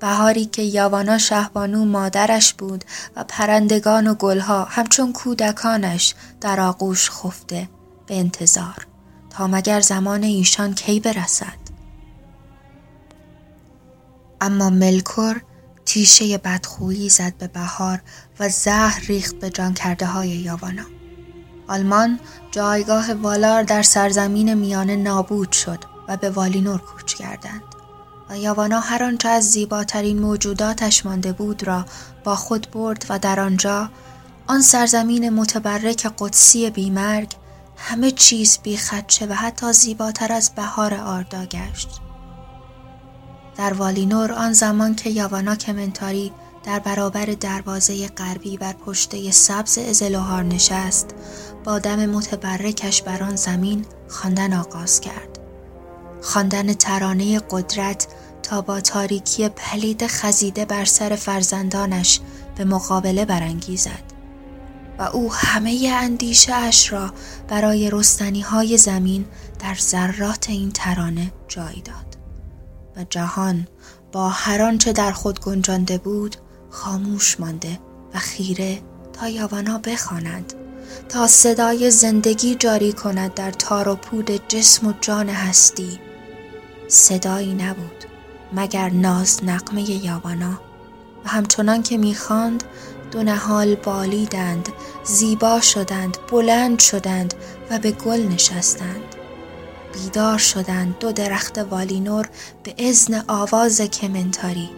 بهاری 0.01 0.45
که 0.45 0.63
یاوانا 0.63 1.19
شهبانو 1.19 1.85
مادرش 1.85 2.55
بود 2.55 2.85
و 3.17 3.25
پرندگان 3.29 4.07
و 4.07 4.15
گلها 4.15 4.65
همچون 4.65 5.13
کودکانش 5.13 6.15
در 6.41 6.61
آغوش 6.61 7.11
خفته 7.11 7.69
به 8.07 8.19
انتظار 8.19 8.87
تا 9.33 9.47
مگر 9.47 9.81
زمان 9.81 10.23
ایشان 10.23 10.75
کی 10.75 11.01
برسد؟ 11.01 11.63
اما 14.41 14.71
ملکور 14.71 15.43
تیشه 15.85 16.39
بدخویی 16.39 17.09
زد 17.09 17.35
به 17.39 17.47
بهار 17.47 18.03
و 18.41 18.49
زهر 18.49 19.03
ریخت 19.07 19.35
به 19.35 19.51
جان 19.51 19.75
کرده 19.75 20.07
های 20.07 20.29
یاوانا. 20.29 20.83
آلمان 21.69 22.21
جایگاه 22.51 23.15
والار 23.15 23.63
در 23.63 23.83
سرزمین 23.83 24.55
میانه 24.55 24.97
نابود 24.97 25.53
شد 25.53 25.85
و 26.09 26.17
به 26.17 26.31
والینور 26.31 26.79
کوچ 26.79 27.15
کردند 27.15 27.63
و 28.31 28.39
یاوانا 28.39 28.81
هر 28.81 29.05
آنچه 29.05 29.29
از 29.29 29.51
زیباترین 29.51 30.19
موجوداتش 30.19 31.07
مانده 31.07 31.33
بود 31.33 31.67
را 31.67 31.85
با 32.25 32.37
خود 32.37 32.71
برد 32.71 33.07
و 33.09 33.19
در 33.19 33.41
آنجا 33.41 33.91
آن 34.47 34.63
سرزمین 34.63 35.31
متبرک 35.31 36.11
قدسی 36.19 36.71
بیمرگ 36.71 37.33
همه 37.85 38.11
چیز 38.11 38.59
بی 38.63 38.77
خدشه 38.77 39.27
و 39.27 39.33
حتی 39.33 39.73
زیباتر 39.73 40.33
از 40.33 40.51
بهار 40.55 40.95
آردا 40.95 41.45
گشت. 41.45 41.89
در 43.57 43.73
والینور 43.73 44.33
آن 44.33 44.53
زمان 44.53 44.95
که 44.95 45.11
یاوانا 45.11 45.57
کمنتاری 45.57 46.33
در 46.65 46.79
برابر 46.79 47.25
دروازه 47.25 48.09
غربی 48.09 48.57
بر 48.57 48.73
پشته 48.73 49.31
سبز 49.31 49.79
ازلوهار 49.79 50.43
نشست 50.43 51.15
با 51.65 51.79
دم 51.79 52.07
متبرکش 52.07 53.03
بر 53.03 53.23
آن 53.23 53.37
زمین 53.37 53.87
خواندن 54.09 54.53
آغاز 54.53 55.01
کرد. 55.01 55.39
خواندن 56.23 56.73
ترانه 56.73 57.41
قدرت 57.51 58.07
تا 58.43 58.61
با 58.61 58.81
تاریکی 58.81 59.49
پلید 59.49 60.07
خزیده 60.07 60.65
بر 60.65 60.85
سر 60.85 61.17
فرزندانش 61.17 62.21
به 62.57 62.65
مقابله 62.65 63.25
برانگیزد. 63.25 64.12
و 64.99 65.03
او 65.03 65.33
همه 65.33 65.93
اندیشه 65.95 66.55
اش 66.55 66.93
را 66.93 67.13
برای 67.49 67.91
رستنی 67.91 68.41
های 68.41 68.79
زمین 68.79 69.25
در 69.59 69.75
ذرات 69.75 70.51
این 70.51 70.71
ترانه 70.71 71.33
جای 71.49 71.81
داد. 71.85 72.17
و 72.97 73.05
جهان 73.11 73.69
با 74.13 74.29
هر 74.29 74.63
آنچه 74.63 74.93
در 74.93 75.13
خود 75.13 75.41
گنجانده 75.41 75.99
بود 75.99 76.37
خاموش 76.71 77.41
مانده 77.41 77.79
و 78.15 78.19
خیره 78.19 78.83
تا 79.13 79.29
یاوانا 79.29 79.79
بخواند 79.79 80.53
تا 81.09 81.27
صدای 81.27 81.91
زندگی 81.91 82.55
جاری 82.55 82.93
کند 82.93 83.35
در 83.35 83.51
تار 83.51 83.89
و 83.89 83.97
پود 83.97 84.49
جسم 84.49 84.87
و 84.87 84.93
جان 85.01 85.29
هستی. 85.29 86.01
صدایی 86.89 87.55
نبود 87.55 88.05
مگر 88.53 88.91
ناز 88.91 89.45
نقمه 89.45 89.91
یاوانا؟ 89.91 90.61
و 91.25 91.29
همچنان 91.29 91.83
که 91.83 91.99
می‌خواند 91.99 92.65
دو 93.13 93.23
نهال 93.23 93.75
بالیدند 93.75 94.69
زیبا 95.05 95.61
شدند 95.61 96.17
بلند 96.31 96.79
شدند 96.79 97.35
و 97.71 97.79
به 97.79 97.91
گل 97.91 98.21
نشستند. 98.21 99.17
بیدار 99.93 100.39
شدند 100.39 100.99
دو 100.99 101.13
درخت 101.13 101.59
والینور 101.59 102.29
به 102.63 102.89
ازن 102.89 103.25
آواز 103.29 103.81
کمنتاری. 103.81 104.71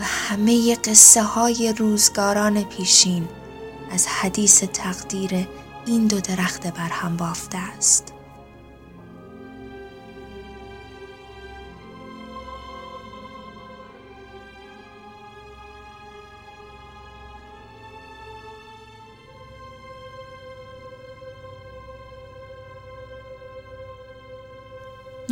و 0.00 0.04
همه 0.04 0.74
قصه 0.74 1.22
های 1.22 1.74
روزگاران 1.78 2.64
پیشین 2.64 3.28
از 3.90 4.06
حدیث 4.06 4.64
تقدیر 4.64 5.48
این 5.86 6.06
دو 6.06 6.20
درخت 6.20 6.66
برهم 6.66 7.16
بافته 7.16 7.58
است. 7.58 8.15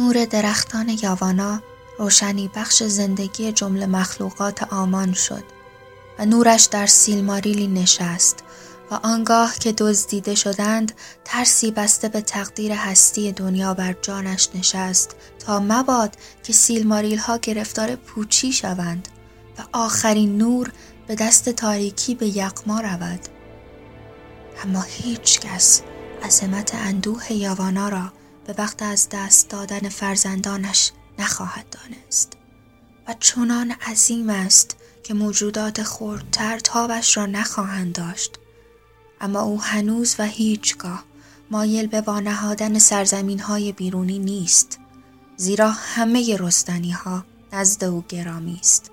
نور 0.05 0.25
درختان 0.25 0.99
یاوانا 1.03 1.63
روشنی 1.99 2.51
بخش 2.55 2.83
زندگی 2.83 3.53
جمله 3.53 3.87
مخلوقات 3.87 4.73
آمان 4.73 5.13
شد 5.13 5.45
و 6.19 6.27
نورش 6.27 6.65
در 6.65 6.87
سیلماریلی 6.87 7.67
نشست 7.67 8.45
و 8.91 8.95
آنگاه 8.95 9.55
که 9.55 9.73
دزدیده 9.73 10.35
شدند 10.35 10.93
ترسی 11.25 11.71
بسته 11.71 12.09
به 12.09 12.21
تقدیر 12.21 12.73
هستی 12.73 13.33
دنیا 13.33 13.75
بر 13.75 13.95
جانش 14.03 14.49
نشست 14.55 15.17
تا 15.39 15.61
مباد 15.61 16.17
که 16.43 16.53
سیلماریل 16.53 17.19
ها 17.19 17.37
گرفتار 17.37 17.97
پوچی 17.97 18.53
شوند 18.53 19.09
و 19.59 19.63
آخرین 19.73 20.39
نور 20.39 20.73
به 21.07 21.15
دست 21.15 21.49
تاریکی 21.49 22.15
به 22.15 22.37
یقما 22.37 22.81
رود. 22.81 23.21
اما 24.65 24.83
هیچ 24.83 25.41
کس 25.41 25.83
عظمت 26.23 26.75
اندوه 26.75 27.33
یاوانا 27.33 27.89
را 27.89 28.13
به 28.47 28.55
وقت 28.59 28.83
از 28.83 29.09
دست 29.11 29.49
دادن 29.49 29.89
فرزندانش 29.89 30.93
نخواهد 31.19 31.67
دانست. 31.71 32.33
و 33.09 33.15
چنان 33.21 33.71
عظیم 33.71 34.31
است 34.31 34.77
که 35.03 35.15
موجودات 35.15 35.83
خردتر 35.83 36.59
تابش 36.59 37.17
را 37.17 37.27
نخواهند 37.27 37.95
داشت. 37.95 38.39
اما 39.21 39.41
او 39.41 39.63
هنوز 39.63 40.17
و 40.19 40.27
هیچگاه 40.27 41.05
مایل 41.51 41.87
به 41.87 42.01
وانهادن 42.01 42.79
سرزمین 42.79 43.39
های 43.39 43.73
بیرونی 43.73 44.19
نیست 44.19 44.79
زیرا 45.37 45.71
همه 45.71 46.37
رستنی 46.37 46.91
ها 46.91 47.25
نزد 47.53 47.85
او 47.85 48.05
گرامی 48.09 48.59
است 48.61 48.91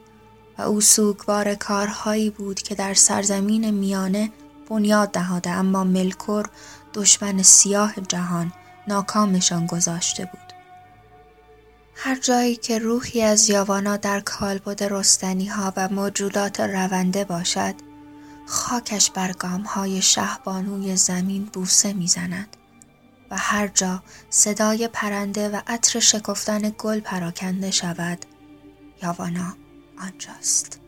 و 0.58 0.62
او 0.62 0.82
سوگوار 0.82 1.56
کارهایی 1.56 2.30
بود 2.30 2.62
که 2.62 2.76
در 2.76 2.94
سرزمین 2.94 3.70
میانه 3.70 4.32
بنیاد 4.70 5.18
نهاده 5.18 5.50
اما 5.50 5.84
ملکور 5.84 6.50
دشمن 6.94 7.44
سیاه 7.44 7.94
جهان 8.08 8.54
ناکامشان 8.88 9.66
گذاشته 9.66 10.26
بود. 10.26 10.54
هر 11.96 12.20
جایی 12.20 12.56
که 12.56 12.80
روحی 12.80 13.22
از 13.22 13.50
یاوانا 13.50 13.98
در 13.98 14.20
کالبد 14.20 14.84
رستنی 14.84 15.48
ها 15.48 15.74
و 15.76 15.90
موجودات 15.90 16.60
رونده 16.60 17.24
باشد 17.24 17.76
خاکش 18.48 19.12
بر 19.12 19.32
گام 19.32 19.62
های 19.62 20.02
شهبانوی 20.02 20.96
زمین 20.96 21.46
بوسه 21.46 21.94
می‌زند 21.94 22.58
و 23.32 23.38
هر 23.38 23.68
جا 23.68 24.04
صدای 24.30 24.88
پرنده 24.88 25.50
و 25.50 25.62
عطر 25.68 26.00
شکفتن 26.00 26.76
گل 26.78 27.00
پراکنده 27.00 27.72
شود 27.72 28.26
یاوانا 29.04 29.56
آنجاست. 30.00 30.81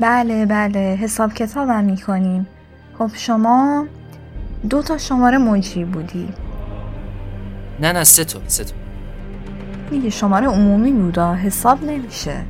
بله 0.00 0.46
بله 0.46 0.98
حساب 1.00 1.34
کتابم 1.34 1.84
می‌کنیم. 1.84 2.46
خب 2.98 3.10
شما 3.14 3.86
دو 4.70 4.82
تا 4.82 4.98
شماره 4.98 5.38
مجری 5.38 5.84
بودی. 5.84 6.28
نه 7.80 7.92
نه 7.92 8.04
سه 8.04 8.24
تا 8.24 8.40
سه 8.46 8.64
تا. 8.64 8.74
میگه 9.90 10.10
شماره 10.10 10.46
عمومی 10.46 10.92
بودا 10.92 11.34
حساب 11.34 11.84
نمیشه. 11.84 12.44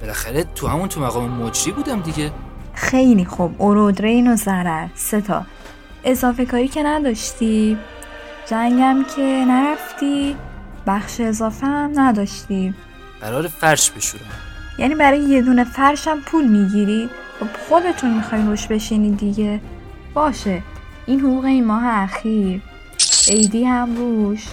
بالاخره 0.00 0.44
تو 0.54 0.66
همون 0.66 0.88
تو 0.88 1.00
مقام 1.00 1.30
مجری 1.30 1.72
بودم 1.72 2.00
دیگه. 2.00 2.30
خیلی 2.74 3.24
خوب 3.24 3.62
اورودرین 3.62 4.32
و 4.32 4.36
ضرر. 4.36 4.86
سه 4.94 5.20
تا. 5.20 5.42
اضافه 6.04 6.46
کاری 6.46 6.68
که 6.68 6.82
نداشتی؟ 6.82 7.78
جنگم 8.46 9.04
که 9.16 9.44
نرفتی 9.48 10.36
بخش 10.86 11.20
اضافه 11.20 11.66
هم 11.66 11.92
نداشتی. 11.94 12.74
قرار 13.20 13.48
فرش 13.48 13.90
بشورم. 13.90 14.49
یعنی 14.78 14.94
برای 14.94 15.20
یه 15.20 15.42
دونه 15.42 15.64
فرشم 15.64 16.20
پول 16.20 16.48
می‌گیری؟ 16.48 17.10
خب 17.40 17.46
خودتون 17.68 18.14
می‌خواین 18.14 18.46
روش 18.46 18.66
بشینی 18.66 19.10
دیگه. 19.10 19.60
باشه. 20.14 20.62
این 21.06 21.20
حقوق 21.20 21.44
این 21.44 21.64
ماه 21.64 21.86
اخیر. 21.86 22.62
عیدی 23.28 23.64
هم 23.64 23.96
روش. 23.96 24.46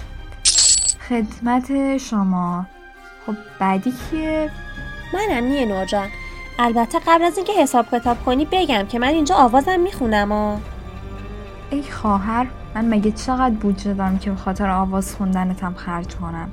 خدمت 1.10 1.98
شما. 1.98 2.66
خب 3.26 3.36
بعدی 3.60 3.92
کیه؟ 3.92 4.52
منم 5.14 5.44
نیه 5.44 5.66
نوجان 5.66 6.08
البته 6.60 7.00
قبل 7.08 7.24
از 7.24 7.38
اینکه 7.38 7.54
حساب 7.54 7.86
کتاب 7.92 8.26
کنی 8.26 8.48
بگم 8.52 8.86
که 8.86 9.00
من 9.00 9.08
اینجا 9.08 9.36
آوازم 9.36 9.80
می‌خونم 9.80 10.32
آ 10.32 10.58
ای 11.70 11.84
خواهر 11.84 12.48
من 12.76 12.86
مگه 12.86 13.12
چقدر 13.12 13.56
بودجه 13.56 13.94
دارم 13.94 14.20
که 14.20 14.30
به 14.30 14.36
خاطر 14.36 14.70
آواز 14.70 15.16
خوندنتم 15.16 15.74
خرج 15.74 16.16
کنم؟ 16.16 16.50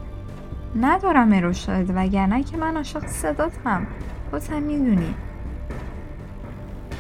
ندارم 0.81 1.33
ارشاد 1.33 1.91
وگرنه 1.95 2.43
که 2.43 2.57
من 2.57 2.77
عاشق 2.77 3.07
صداتم. 3.07 3.87
خودت 4.31 4.51
می‌دونی. 4.51 5.15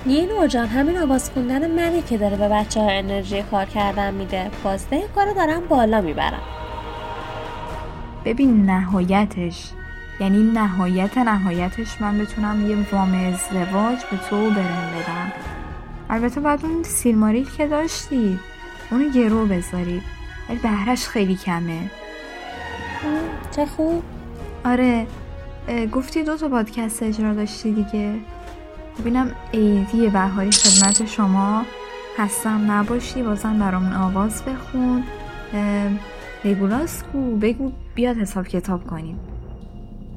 نیه 0.07 0.27
نوجان 0.27 0.67
همین 0.67 0.99
آواز 0.99 1.31
خوندن 1.31 1.71
منه 1.71 2.03
که 2.03 2.19
داره 2.19 2.37
به 2.37 2.49
بچه 2.49 2.81
ها 2.81 2.91
انرژی 2.91 3.43
کار 3.43 3.65
کردن 3.65 4.15
میده. 4.15 4.51
بازده 4.65 4.97
این 4.97 5.09
کارو 5.15 5.35
دارم 5.35 5.61
بالا 5.69 6.01
می‌برم. 6.01 6.43
ببین 8.25 8.71
نهایتش 8.71 9.71
یعنی 10.21 10.43
نهایت 10.43 11.19
نهایتش 11.19 12.01
من 12.01 12.19
بتونم 12.19 12.71
یه 12.71 12.77
وام 12.93 13.15
ازدواج 13.15 13.99
به 14.11 14.17
تو 14.17 14.51
برم 14.51 14.91
بدم. 14.99 15.33
البته 16.11 16.41
بعد 16.41 16.65
اون 16.65 16.83
سیلماریل 16.83 17.51
که 17.57 17.67
داشتی 17.67 18.39
اونو 18.91 19.11
گرو 19.11 19.47
بذاری. 19.47 20.03
ولی 20.49 20.59
بهرش 20.59 21.09
خیلی 21.09 21.37
کمه. 21.37 21.81
چه 23.57 23.67
خوب؟ 23.67 24.03
آره 24.65 25.07
گفتی 25.93 26.23
دو 26.23 26.37
تا 26.37 26.49
پادکست 26.49 27.03
اجرا 27.03 27.35
داشتی 27.35 27.73
دیگه. 27.73 28.15
ببینم 28.99 29.35
عیدی 29.55 30.09
بهاری 30.09 30.51
خدمت 30.51 31.07
شما 31.07 31.65
هستم. 32.19 32.71
نباشی 32.71 33.23
بازم 33.23 33.59
برامون 33.59 33.93
آواز 33.93 34.43
بخون. 34.45 35.05
کو 37.13 37.37
بگو 37.37 37.73
بیاد 37.95 38.17
حساب 38.17 38.49
کتاب 38.49 38.87
کنیم. 38.87 39.19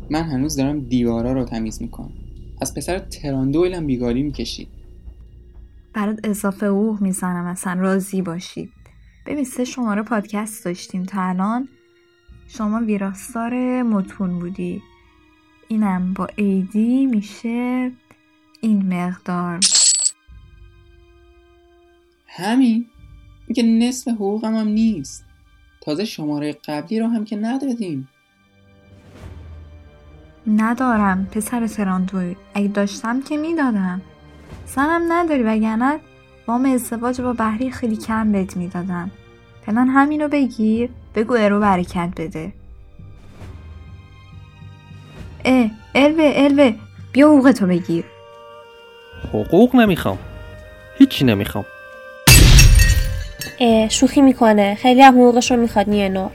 من 0.10 0.24
هنوز 0.24 0.56
دارم 0.56 0.80
دیوارا 0.80 1.34
رو 1.34 1.46
تمیز 1.46 1.82
می‌کنم. 1.82 2.12
از 2.62 2.74
پسر 2.74 3.00
تراندویلم 3.00 3.88
بیگاری 3.88 4.24
می‌کشید 4.24 4.68
برات 5.94 6.20
اضافه 6.24 6.66
اوه 6.66 7.04
می‌زنم 7.04 7.46
اصلا 7.46 7.82
راضی 7.82 8.22
باشی. 8.22 8.72
ببین 9.26 9.44
سه 9.44 9.64
شماره 9.64 10.04
پادکست 10.04 10.66
داشتیم 10.66 11.04
تا 11.04 11.22
الان. 11.22 11.68
شما 12.48 12.80
ویراستار 12.80 13.84
متون 13.84 14.40
بودی. 14.40 14.82
اینم 15.68 16.14
با 16.14 16.28
ایدی 16.36 17.06
میشه 17.06 17.92
این 18.62 18.94
مقدار. 18.94 19.60
همین؟ 22.28 22.86
میگه 23.48 23.64
نصف 23.64 24.08
حقوقم 24.08 24.56
هم 24.56 24.68
نیست. 24.68 25.26
تازه 25.82 26.06
شماره 26.06 26.54
قبلی 26.54 27.00
رو 27.00 27.08
هم 27.08 27.26
که 27.26 27.36
ندادیم 27.36 28.08
ندارم 30.48 31.26
پسر 31.32 31.68
تراندوی 31.68 32.36
اگه 32.54 32.68
داشتم 32.68 33.22
که 33.22 33.38
می‌دادم. 33.38 34.02
زنم 34.66 35.14
نداری 35.14 35.44
وگرنه 35.44 36.00
وام 36.48 36.66
ازدواج 36.66 37.22
با 37.22 37.34
بهری 37.34 37.72
خیلی 37.72 37.96
کم 37.96 38.32
بهت 38.32 38.58
می‌دادم. 38.58 39.12
فعلا 39.66 39.82
همینو 39.82 40.28
بگیر. 40.28 40.90
بگو 41.18 41.36
ارو 41.40 41.60
برکت 41.60 42.10
بده. 42.18 42.54
اه 45.46 45.72
الوه 45.96 46.32
الوه. 46.36 46.74
بیا 47.12 47.28
حقوقتو 47.28 47.68
بگیر. 47.68 48.04
حقوق 49.34 49.76
نمی‌خوام. 49.76 50.18
هیچی 50.98 51.26
نمی‌خوام. 51.26 51.66
اه 53.60 53.90
شوخی 53.90 54.22
می‌کنه. 54.22 54.76
خیلی 54.76 55.02
هم 55.02 55.14
حقوقش 55.14 55.52
رو 55.52 55.58
می‌خواد 55.58 55.90
نیه 55.90 56.10
نور. 56.10 56.32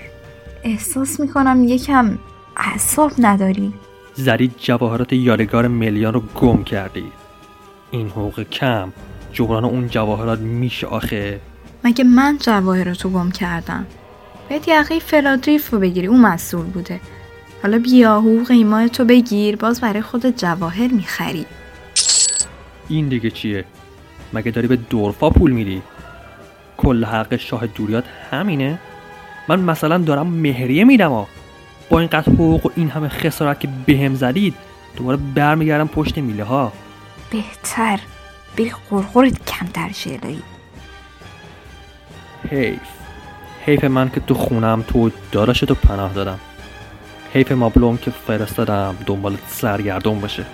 احساس 0.65 1.21
می‌کنم 1.21 1.65
یکم 1.65 2.19
اعصاب 2.57 3.13
نداری. 3.19 3.73
زدید 4.15 4.55
جواهرات 4.59 5.13
یادگار 5.13 5.69
میلیان 5.69 6.15
رو 6.15 6.21
گم 6.21 6.65
کردی. 6.65 7.13
این 7.91 8.09
حقوق 8.09 8.43
کم. 8.43 8.93
جبران 9.33 9.65
اون 9.65 9.89
جواهرات 9.89 10.39
میشه 10.39 10.87
آخه. 10.87 11.41
مگه 11.85 12.05
من 12.05 12.39
جواهراتو 12.41 13.11
گم 13.11 13.31
کردم؟ 13.31 13.87
باید 14.53 14.69
یقه 14.69 14.99
فلادریف 14.99 15.71
رو 15.71 15.79
بگیری 15.79 16.07
اون 16.07 16.21
مسئول 16.21 16.67
بوده. 16.67 17.01
حالا 17.63 17.79
بیا 17.79 18.19
حقوق 18.19 18.51
ایمان 18.51 18.89
تو 18.89 19.05
بگیر 19.05 19.57
باز 19.57 19.81
برای 19.81 20.03
خودت 20.03 20.39
جواهر 20.39 20.89
می‌خری. 20.89 21.47
این 22.89 23.09
دیگه 23.09 23.31
چیه؟ 23.31 23.65
مگه 24.33 24.51
داری 24.51 24.67
به 24.67 24.77
دورفا 24.77 25.31
پول 25.31 25.51
میدی؟ 25.51 25.83
کل 26.77 27.05
حق 27.05 27.37
شاه 27.37 27.67
دوریات 27.67 28.05
همینه؟ 28.31 28.79
من 29.49 29.61
مثلا 29.61 29.99
دارم 29.99 30.27
مهریه 30.27 30.85
میدم 30.85 31.11
ها. 31.11 31.29
با 31.91 31.99
اینقدر 31.99 32.33
حقوق 32.33 32.67
و 32.67 32.71
این 32.77 32.91
همه 32.91 33.09
خسارت 33.09 33.61
که 33.61 33.69
بهم 33.87 34.15
زدید 34.15 34.55
دوباره 34.97 35.19
برمیگردم 35.35 35.89
پشت 35.89 36.19
میله 36.19 36.45
ها. 36.45 36.73
بهتر. 37.31 38.01
بری 38.57 38.73
قرقرت 38.91 39.47
کمتر 39.47 39.91
الهی 40.07 40.43
حیف. 42.51 43.02
حیف 43.65 43.85
من 43.85 44.11
که 44.11 44.21
تو 44.21 44.35
خونم 44.35 44.83
تو 44.83 45.11
داداشتو 45.33 45.67
تو 45.67 45.75
پناه 45.75 46.13
دادم. 46.13 46.39
حیف 47.33 47.53
مابلوم 47.53 47.97
که 47.97 48.11
فرستادم 48.11 48.97
دنبال 49.07 49.37
سرگردون 49.47 50.21
باشه. 50.21 50.47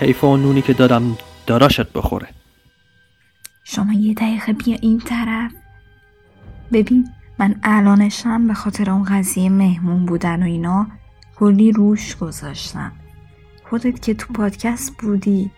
حیف 0.00 0.24
اون 0.24 0.42
نونی 0.42 0.62
که 0.62 0.72
دادم 0.72 1.18
داداشت 1.46 1.92
بخوره. 1.92 2.28
شما 3.64 3.92
یه 3.92 4.14
دقیقه 4.14 4.52
بیا 4.52 4.76
این 4.82 4.98
طرف. 4.98 5.52
ببین 6.72 7.08
من 7.38 7.54
الانشم 7.62 8.48
به 8.48 8.54
خاطر 8.54 8.90
اون 8.90 9.04
قضیه 9.04 9.48
مهمون 9.48 10.06
بودن 10.06 10.42
و 10.42 10.46
اینا 10.46 10.86
کلی 11.36 11.72
روش 11.72 12.16
گذاشتم. 12.16 12.92
خودت 13.70 14.02
که 14.02 14.14
تو 14.14 14.32
پادکست 14.32 14.96
بودی 14.98 15.50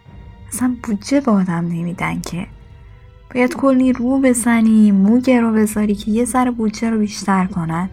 اصلا 0.49 0.77
بودجه 0.83 1.21
به 1.21 1.31
آدم 1.31 1.65
نمیدن 1.65 2.21
که. 2.21 2.47
باید 3.35 3.57
کلی 3.57 3.93
رو 3.93 4.21
بزنی 4.21 4.91
موگه 4.91 5.41
رو 5.41 5.53
بذاری 5.53 5.95
که 5.95 6.11
یه 6.11 6.25
ذره 6.25 6.51
بودجه 6.51 6.91
رو 6.91 6.99
بیشتر 6.99 7.47
کنن. 7.47 7.91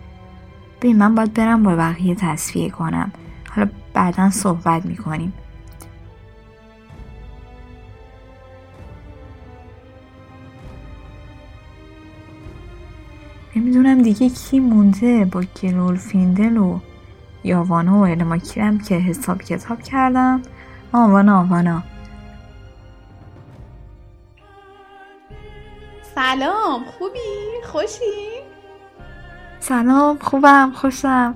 ببین 0.78 0.98
من 0.98 1.16
باید 1.16 1.34
برم 1.34 1.64
با 1.64 1.76
بقیه 1.76 2.16
تصفیه 2.16 2.70
کنم. 2.70 3.12
حالا 3.50 3.70
بعدا 3.94 4.30
صحبت 4.30 4.86
می‌کنیم. 4.86 5.34
نمی‌دونم 13.56 14.02
دیگه 14.02 14.30
کی 14.30 14.60
مونده 14.60 15.26
با 15.26 15.44
گلولفیندل 15.64 16.58
و 16.58 16.80
یاوانا 17.44 17.98
و 17.98 18.06
الماکیرم 18.06 18.80
که 18.80 18.96
حساب 18.96 19.42
کتاب 19.42 19.82
کردم. 19.82 20.42
آوانا 20.94 21.40
آوانا. 21.40 21.84
سلام 26.32 26.84
خوبی؟ 26.84 27.20
خوشی؟ 27.64 28.42
سلام 29.60 30.18
خوبم 30.22 30.72
خوشم. 30.76 31.36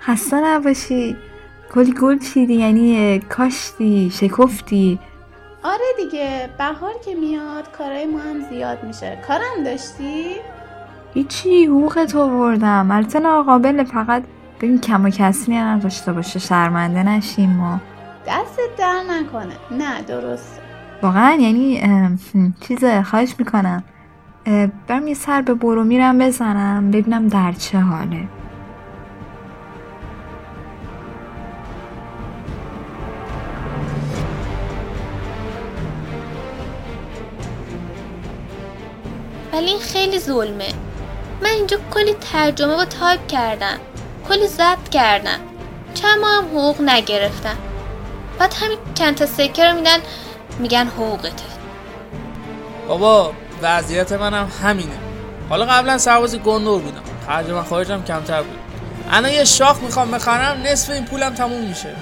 خسته 0.00 0.36
نباشی. 0.36 1.16
کلی 1.74 1.92
گل 1.92 2.18
چیدی 2.18 2.54
یعنی 2.54 3.18
کاشتی 3.20 4.10
شکفتی. 4.14 4.98
آره 5.64 5.84
دیگه 5.96 6.50
بهار 6.58 6.94
که 7.04 7.14
میاد 7.14 7.72
کارای 7.78 8.06
ما 8.06 8.18
هم 8.18 8.48
زیاد 8.50 8.84
میشه. 8.84 9.18
کارم 9.28 9.64
داشتی؟ 9.64 10.24
هیچی 11.14 11.66
حقوق 11.66 12.04
تو 12.04 12.28
بردم 12.28 12.90
البته 12.90 13.18
ناقابل 13.18 13.84
فقط 13.84 14.22
ببین 14.56 14.80
کم 14.80 15.04
و 15.04 15.10
کسری 15.10 15.56
نداشته 15.56 16.12
باشه. 16.12 16.38
شرمنده 16.38 17.02
نشیم 17.02 17.50
ما. 17.50 17.80
دستت 18.26 18.76
در 18.78 19.02
نکنه. 19.10 19.56
نه 19.70 20.02
درست 20.02 20.60
واقعا 21.02 21.32
یعنی 21.40 21.82
چیز 22.60 22.84
خواهش 22.84 23.34
می‌کنم. 23.38 23.84
برم 24.44 25.08
یه 25.08 25.14
سر 25.14 25.42
به 25.42 25.54
برو 25.54 25.84
میرم 25.84 26.18
بزنم 26.18 26.90
ببینم 26.90 27.28
در 27.28 27.52
چه 27.52 27.78
حاله. 27.78 28.28
ولی 39.52 39.66
این 39.66 39.80
خیلی 39.80 40.18
ظلمه. 40.18 40.68
من 41.42 41.50
اینجا 41.50 41.78
کلی 41.94 42.14
ترجمه 42.32 42.82
و 42.82 42.84
تایپ 42.84 43.26
کردم 43.26 43.78
کلی 44.28 44.46
ضبط 44.46 44.88
کردم. 44.90 45.38
چند 45.94 46.20
ماه 46.20 46.36
هم 46.36 46.44
حقوق 46.44 46.80
نگرفتم. 46.80 47.56
بعد 48.38 48.54
همین 48.54 48.78
چند 48.94 49.14
تا 49.14 49.26
سکه 49.26 49.64
رو 49.64 49.76
میدن 49.76 49.98
میگن 50.58 50.86
حقوقته. 50.86 51.44
بابا 52.88 53.32
وضعیت 53.62 54.12
منم 54.12 54.48
همینه. 54.62 54.98
حالا 55.48 55.64
قبلا 55.64 55.98
سرباز 55.98 56.36
گندور 56.36 56.80
بودم. 56.80 57.02
ترجمه 57.26 57.62
خارجم 57.62 58.02
کمتر 58.02 58.42
بود. 58.42 58.58
انا 59.10 59.30
یه 59.30 59.44
شاخ 59.44 59.82
می‌خوام 59.82 60.10
بخرم 60.10 60.62
نصف 60.62 60.90
این 60.90 61.04
پولم 61.04 61.34
تموم 61.34 61.64
میشه. 61.68 61.94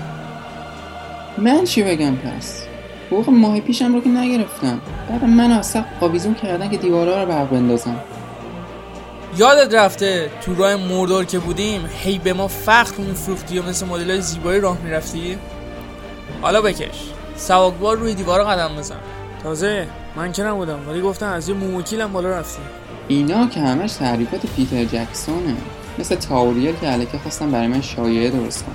من 1.39 1.65
چی 1.65 1.83
بگم 1.83 2.17
پس؟ 2.17 2.63
حقوق 3.07 3.31
ماه 3.31 3.61
پیشم 3.61 3.95
رو 3.95 4.01
که 4.01 4.09
نگرفتم. 4.09 4.81
بعد 5.11 5.25
من 5.25 5.51
از 5.51 5.67
سقف 5.67 6.03
آویزون 6.03 6.35
کردن 6.35 6.71
که 6.71 6.77
دیوارا 6.77 7.23
رو 7.23 7.29
برق 7.29 7.49
بندازم. 7.49 8.01
یادت 9.37 9.75
رفته 9.75 10.31
تو 10.41 10.55
راه 10.55 10.77
مردور 10.77 11.25
که 11.25 11.39
بودیم 11.39 11.89
هی 11.99 12.19
به 12.19 12.33
ما 12.33 12.49
فخر 12.49 12.97
میفروختی 12.99 13.59
و 13.59 13.63
مثل 13.63 13.87
مدل 13.87 14.11
های 14.11 14.21
زیبایی 14.21 14.61
راه 14.61 14.79
می‌رفتی؟ 14.85 15.39
حالا 16.43 16.63
بکش. 16.63 17.01
سواگوار 17.37 17.97
روی 17.97 18.15
دیوار 18.15 18.45
قدم 18.45 18.77
بزن. 18.79 18.97
تازه 19.43 19.87
من 20.17 20.33
که 20.33 20.43
نبودم 20.43 20.89
ولی 20.89 21.01
گفتن 21.01 21.27
از 21.27 21.49
یه 21.49 21.55
موکیلم 21.55 22.13
بالا 22.13 22.29
رفتی 22.29 22.63
اینا 23.09 23.47
که 23.47 23.61
همش 23.61 23.93
تعریفات 23.93 24.41
پیتر 24.57 24.85
جکسونه. 24.85 25.57
مثل 25.99 26.15
تاوریل 26.15 26.77
که 26.77 26.87
علکه 26.87 27.19
خواستم 27.19 27.51
برای 27.51 27.67
من 27.67 27.81
شایعه 27.81 28.31
درست 28.31 28.65
کنم 28.65 28.75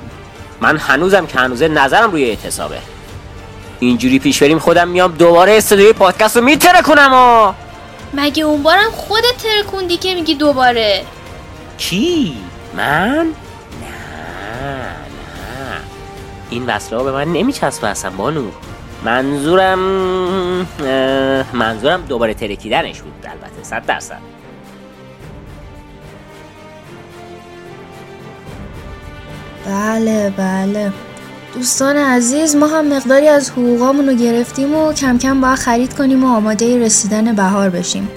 من 0.62 0.78
هنوزم 0.78 1.26
که 1.26 1.40
هنوزه 1.40 1.68
نظرم 1.68 2.12
روی 2.12 2.26
اعتصابه. 2.26 2.78
اینجوری 3.80 4.20
پیش 4.20 4.44
بریم 4.44 4.60
خودم 4.60 4.88
میام 4.88 5.12
دوباره 5.12 5.58
استودیوی 5.58 5.94
پادکست 5.94 6.38
رو 6.38 6.44
میتره 6.44 6.82
کنم 6.82 7.12
و 7.14 7.54
مگه 8.14 8.44
اون 8.44 8.64
بارم 8.64 8.92
خودت 8.92 9.38
ترکوندی 9.44 9.98
که 9.98 10.16
میگی 10.16 10.36
دوباره؟ 10.36 11.04
کی؟ 11.78 12.38
من؟ 12.78 13.16
نه 13.18 13.26
نه. 14.68 14.88
این 16.50 16.66
وصله 16.66 16.98
ها 16.98 17.04
به 17.04 17.12
من 17.12 17.28
نمیچسبه 17.34 17.88
اصلا 17.88 18.12
بانو. 18.12 18.44
منظورم 19.06 19.80
منظورم 21.54 22.02
دوباره 22.02 22.34
ترکیدنش 22.34 23.02
بود 23.02 23.14
البته 23.24 23.64
صد 23.64 23.86
درصد. 23.86 24.20
بله 29.66 30.34
بله. 30.38 30.92
دوستان 31.54 31.98
عزیز 31.98 32.56
ما 32.56 32.68
هم 32.68 32.94
مقداری 32.94 33.28
از 33.28 33.50
حقوقامون 33.52 34.10
رو 34.10 34.16
گرفتیم 34.16 34.76
و 34.76 34.94
کم 34.94 35.18
کم 35.18 35.42
باید 35.42 35.60
خرید 35.60 35.94
کنیم 35.94 36.24
و 36.24 36.36
آماده 36.36 36.86
رسیدن 36.86 37.36
بهار 37.36 37.70
بشیم. 37.70 38.10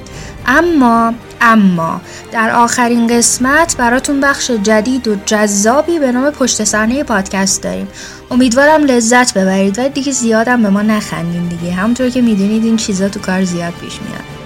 اما 0.46 1.14
اما 1.40 2.00
در 2.32 2.50
آخرین 2.50 3.06
قسمت 3.06 3.76
براتون 3.76 4.20
بخش 4.20 4.50
جدید 4.50 5.08
و 5.08 5.16
جذابی 5.26 5.98
به 5.98 6.12
نام 6.12 6.30
پشت 6.30 6.64
صحنه 6.64 7.04
پادکست 7.04 7.62
داریم. 7.62 7.88
امیدوارم 8.30 8.84
لذت 8.84 9.34
ببرید 9.34 9.78
و 9.78 9.88
دیگه 9.88 10.12
زیادم 10.12 10.62
به 10.62 10.70
ما 10.70 10.82
نخندین 10.82 11.48
دیگه. 11.48 11.72
همونطور 11.72 12.08
که 12.10 12.22
می‌دونید 12.22 12.64
این 12.64 12.76
چیزا 12.76 13.08
تو 13.08 13.20
کار 13.20 13.44
زیاد 13.44 13.72
پیش 13.72 13.98
میاد. 14.08 14.39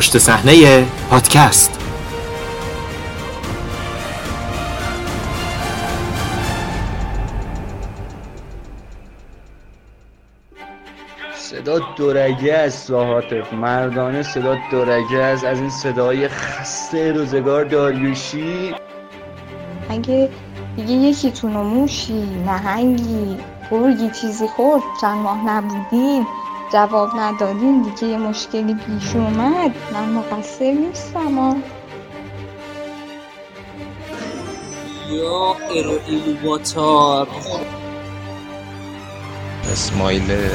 پشت 0.00 0.18
صحنه 0.18 0.84
پادکست. 1.10 1.80
صدا 11.34 11.78
دورگه 11.96 12.54
از 12.54 12.74
ساحاتف 12.74 13.52
مردانه 13.52 14.22
صدا 14.22 14.56
دورگه 14.70 15.18
از 15.18 15.44
از 15.44 15.60
این 15.60 15.70
صدای 15.70 16.28
خسته 16.28 17.12
روزگار 17.12 17.64
داریوشی. 17.64 18.74
اگه 19.90 20.30
دیگه 20.76 20.92
یکیتون 20.92 21.56
و 21.56 21.62
موشی 21.62 22.26
نهنگی 22.46 23.38
گرگی 23.70 24.10
چیزی 24.20 24.46
خورد 24.46 24.82
چند 25.00 25.18
ماه 25.18 25.46
نبودین. 25.46 26.26
جواب 26.72 27.10
ندادین 27.16 27.82
دیگه 27.82 28.06
یه 28.08 28.18
مشکلی 28.18 28.74
پیش 28.74 29.16
اومد. 29.16 29.74
من 29.92 30.08
مقصر 30.08 30.72
نیستم 30.72 31.38
ها 31.38 31.56
یا 35.10 35.56
ارائیل 35.76 36.38
واتار 36.44 37.28
اسمایل 39.72 40.50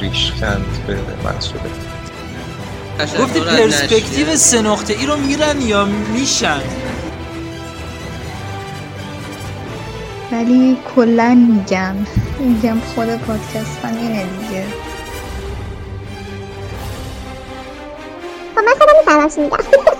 ریشخند 0.00 0.84
به 0.86 0.98
من 1.24 1.40
شده 1.40 1.70
گفتی 3.22 3.40
پرسپکتیو 3.40 4.36
سه 4.36 4.62
نقطه 4.62 4.94
ای 4.94 5.06
رو 5.06 5.16
میرن 5.16 5.62
یا 5.62 5.84
میشن؟ 5.84 6.60
ولی 10.32 10.76
کلا 10.96 11.34
میگم. 11.34 11.96
میگم 12.38 12.80
خود 12.94 13.16
پادکست 13.16 13.78
هم 13.84 13.96
اینه 13.96 14.24
دیگه. 14.24 14.64
خب 18.54 18.60
من 18.60 18.72
خودم 18.78 18.92
می‌فهمم 18.98 19.28
چی 19.28 19.40
میگم. 19.40 19.58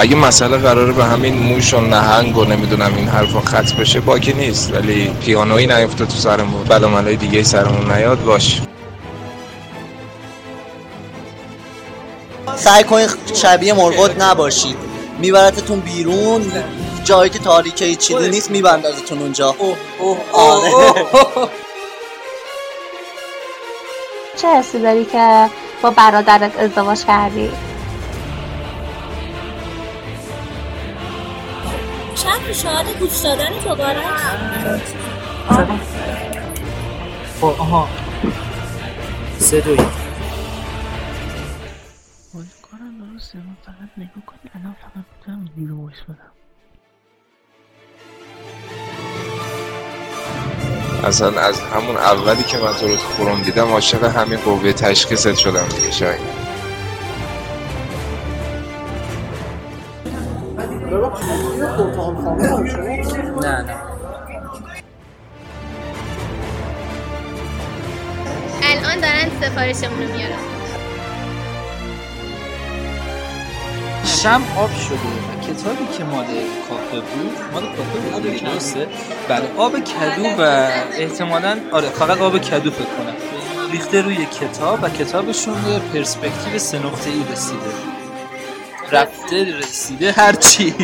اگه 0.00 0.16
مسئله 0.16 0.56
قراره 0.56 0.92
به 0.92 1.04
همین 1.04 1.34
موش 1.34 1.74
و 1.74 1.80
نهنگ 1.80 2.36
و 2.36 2.44
نمی‌دونم 2.44 2.94
این 2.96 3.08
حرفا 3.08 3.40
خط 3.40 3.72
بشه 3.72 4.00
باکی 4.00 4.32
نیست. 4.32 4.72
ولی 4.72 5.10
پیانویی 5.10 5.66
نیفته 5.66 6.06
تو 6.06 6.16
سرمون. 6.16 6.64
بلاملای 6.64 7.16
دیگه 7.16 7.42
سرمون 7.42 7.92
نیاد 7.92 8.24
باش. 8.24 8.62
سعی 12.56 12.84
کنید 12.84 13.10
شبیه 13.34 13.74
مرغوت 13.74 14.22
نباشید 14.22 14.76
میبرتتون 15.18 15.80
بیرون. 15.80 16.42
جایی 17.10 17.30
که 17.30 17.38
تاریکه 17.38 17.94
چیزی 17.94 18.30
نیست 18.30 18.50
میبندازتون 18.50 19.18
اونجا. 19.18 19.56
آره. 20.32 20.70
چه 24.42 24.48
حسی 24.48 24.78
داری 24.78 25.04
که 25.04 25.50
با 25.82 25.90
برادرت 25.90 26.58
ازدواج 26.58 27.04
کردی؟ 27.04 27.50
چند 32.14 32.40
پیشنهاد 32.46 32.86
گوش 33.00 33.16
دادن 33.18 33.60
تو 33.64 33.76
آها. 37.46 37.88
سه 39.38 39.60
دو 39.60 39.72
یک. 39.72 39.80
کارم 42.62 42.98
درسته 42.98 43.38
من 43.38 43.56
فقط 43.62 43.88
نگاه 43.98 44.24
کن 44.26 44.36
الان 44.54 44.76
فقط 44.80 45.04
می‌تونم 45.18 45.50
اینجوری 45.56 45.80
وایس 45.82 46.00
بدم. 46.08 46.39
اصلا 51.04 51.40
از 51.40 51.60
همون 51.60 51.96
اولی 51.96 52.42
که 52.42 52.58
من 52.58 52.74
تو 52.74 52.88
رو 52.88 52.96
فروم 52.96 53.42
دیدم 53.42 53.68
عاشق 53.68 54.04
همین 54.04 54.38
قوه 54.38 54.72
تشخیصت 54.72 55.34
شدم 55.36 55.68
دیگه 55.68 55.90
شاید. 55.90 56.20
نه 63.42 63.62
نه 63.62 63.76
الان 68.62 69.00
دارن 69.00 69.30
سفارشمون 69.42 70.02
رو 70.02 70.16
میارن. 70.16 70.38
شم 74.04 74.42
آب 74.58 74.70
شده. 74.74 75.39
کتابی 75.50 75.86
که 75.98 76.04
مال 76.04 76.24
کافه 76.68 77.00
بود 77.00 77.32
مال 77.52 77.62
کافه 77.62 77.98
بود 77.98 78.14
آب 78.14 78.22
درسته. 78.52 78.86
بله 79.28 79.42
آب 79.58 79.72
کدو 79.72 80.42
و 80.42 80.68
احتمالا 80.98 81.56
آره 81.72 81.88
فقط 81.88 82.20
آب 82.20 82.38
کدو 82.38 82.70
فکر 82.70 82.84
کنم. 82.84 83.14
ریخته 83.72 84.02
روی 84.02 84.26
کتاب 84.26 84.78
و 84.82 84.88
کتابشون 84.88 85.54
به 85.54 85.78
پرسپکتیو 85.78 86.58
سه 86.58 86.78
نقطه 86.78 87.10
ای 87.10 87.24
رسیده. 87.32 87.60
رفته 88.92 89.58
رسیده 89.58 90.12
هرچی 90.12 90.74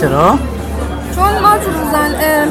چرا؟ 0.00 0.38
چون 1.14 1.38
ما 1.38 1.58
تو 1.58 1.70
روزن 1.70 2.48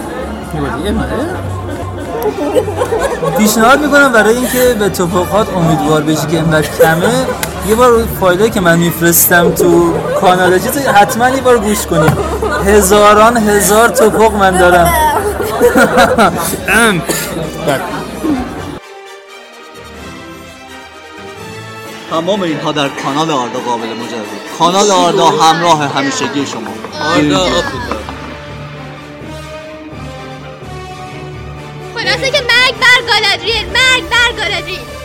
پیشنهاد 3.38 3.82
می‌کنم 3.82 4.12
برای 4.12 4.36
اینکه 4.36 4.76
به 4.80 4.90
توپقات 4.90 5.54
امیدوار 5.54 6.02
بشی 6.02 6.28
که 6.28 6.38
اینقدر 6.38 6.68
کمه. 6.68 7.26
یه 7.68 7.76
بار 7.76 8.06
فایده 8.20 8.50
که 8.50 8.60
من 8.62 8.80
میفرستم 8.80 9.52
تو 9.52 9.94
کانال 10.22 10.60
چیز 10.60 10.78
حتما 10.78 11.30
یه 11.30 11.42
بار 11.42 11.58
گوش 11.60 11.86
کنید. 11.86 12.18
هزاران 12.66 13.38
هزار 13.38 13.90
توپق 13.90 14.34
من 14.34 14.58
دارم. 14.58 14.94
ام. 16.68 17.02
تمام 22.10 22.42
اینها 22.42 22.72
در 22.72 22.90
کانال 22.90 23.32
آردا 23.32 23.60
قابل 23.60 23.86
مجرد 23.88 24.26
کانال 24.60 24.92
آردا 24.92 25.26
همراه 25.26 25.94
همیشگی 25.94 26.46
شما. 26.46 26.72
آردا 27.16 27.46
خلاصه 31.96 32.32
که 32.32 32.42
مرگ 32.42 32.76
بر 32.80 33.02
گالادریل 33.08 33.66
مرگ 33.68 34.04
بر 34.10 34.32
گالادریل 34.44 34.97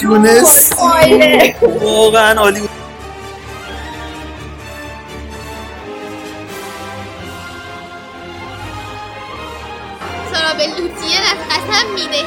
تونستی 0.00 1.54
واقعا 1.82 2.40
عالی 2.40 2.60
بود. 2.60 2.70
به 10.58 10.66
لوتیه 10.66 11.18
از 11.18 11.38
قسم 11.50 11.86
می‌دهی 11.94 12.22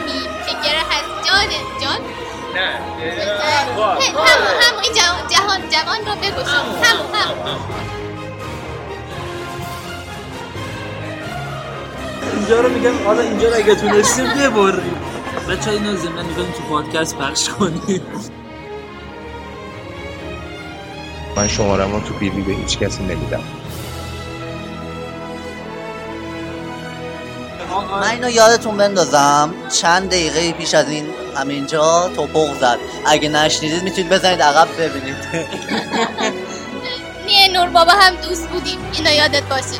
که 0.48 0.54
گره 0.64 0.80
از 0.80 1.06
جان 1.28 1.50
جان. 1.82 2.02
همون 3.76 3.98
همون 4.62 4.84
این 4.84 4.94
جهان 4.94 5.28
جهان 5.30 5.62
جوان 5.70 5.98
رو 5.98 6.16
بگوشم 6.22 6.66
همون. 6.84 7.16
همون. 7.16 7.60
اینجا 12.34 12.62
رو 12.62 12.70
میگم 12.70 13.06
حالا 13.06 13.22
اینجا 13.22 13.48
رو 13.50 13.56
اگه 13.56 13.76
تونستیم 13.76 14.26
ببریم. 14.26 14.98
بچه 15.50 15.72
اینو 15.72 15.98
زمین 15.98 16.26
میگم 16.26 16.52
تو 16.52 16.64
پادکست 16.70 17.18
پخش 17.18 17.50
کنیم. 17.50 18.02
من 21.36 21.48
شمارم 21.48 22.00
تو 22.00 22.14
پیوی 22.14 22.42
به 22.42 22.54
هیچ 22.54 22.80
کسی 22.80 23.04
نمیدم. 23.04 23.44
من 28.02 28.10
اینو 28.10 28.30
یادتون 28.30 28.78
بندازم. 28.78 29.54
چند 29.82 30.10
دقیقه 30.10 30.52
پیش 30.52 30.74
از 30.74 30.90
این 30.90 31.08
همینجا 31.38 32.10
توپق 32.16 32.60
زد. 32.60 32.78
اگه 33.06 33.30
نشنیدید 33.30 33.84
می‌تونید 33.84 34.10
بزنید 34.10 34.42
عقب 34.42 34.68
ببینید. 34.80 35.16
نیه 37.28 37.48
نور 37.54 37.70
بابا 37.70 37.92
هم 37.92 38.16
دوست 38.16 38.50
بودیم. 38.50 38.78
اینو 38.94 39.14
یادت 39.14 39.44
باشه. 39.44 39.80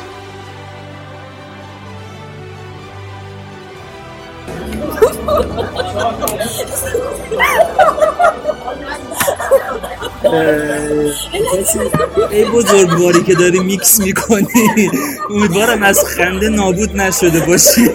ای 12.30 12.44
بزرگواری 12.44 13.22
که 13.22 13.34
داری 13.34 13.58
میکس 13.58 14.00
می‌کنی. 14.00 14.90
امیدوارم 15.30 15.82
از 15.82 16.04
خنده 16.04 16.48
نابود 16.48 16.96
نشده 16.96 17.40
باشی. 17.40 17.88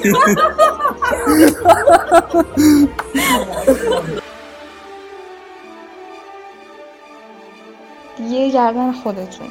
دیگه 8.17 8.49
گردن 8.49 8.91
خودتون. 8.91 9.47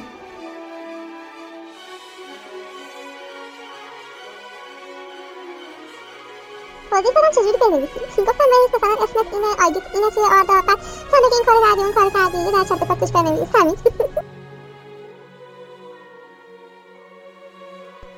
توضیح 6.95 7.11
بدم 7.11 7.31
چجوری 7.31 7.57
بنویسی 7.61 8.21
گفتم 8.21 8.45
بنویس 8.51 8.75
مثلا 8.75 9.03
اسمت 9.03 9.33
اینه 9.33 9.47
آیدیت 9.65 9.95
اینه 9.95 10.09
توی 10.09 10.23
آردا 10.23 10.53
بعد 10.67 10.79
تو 11.11 11.17
میگی 11.23 11.35
این 11.35 11.45
کار 11.45 11.55
کردی 11.69 11.81
اون 11.81 11.93
کار 11.93 12.09
کردی 12.09 12.37
یه 12.37 12.51
در 12.51 12.63
چت 12.63 12.87
پاتش 12.87 13.11
بنویس 13.11 13.55
همین 13.55 13.75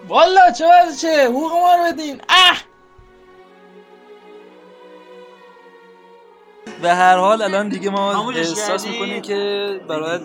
والا 0.07 0.51
چه 0.51 0.65
وضع 0.65 1.01
چه؟ 1.01 1.25
حقوق 1.25 1.51
ما 1.51 1.75
رو 1.75 1.93
بدین. 1.93 2.21
اه! 2.29 2.57
به 6.81 6.93
هر 6.93 7.17
حال 7.17 7.41
الان 7.41 7.69
دیگه 7.69 7.89
ما 7.89 8.31
احساس 8.31 8.87
می‌کنیم 8.87 9.21
که 9.21 9.81
باید 9.87 10.21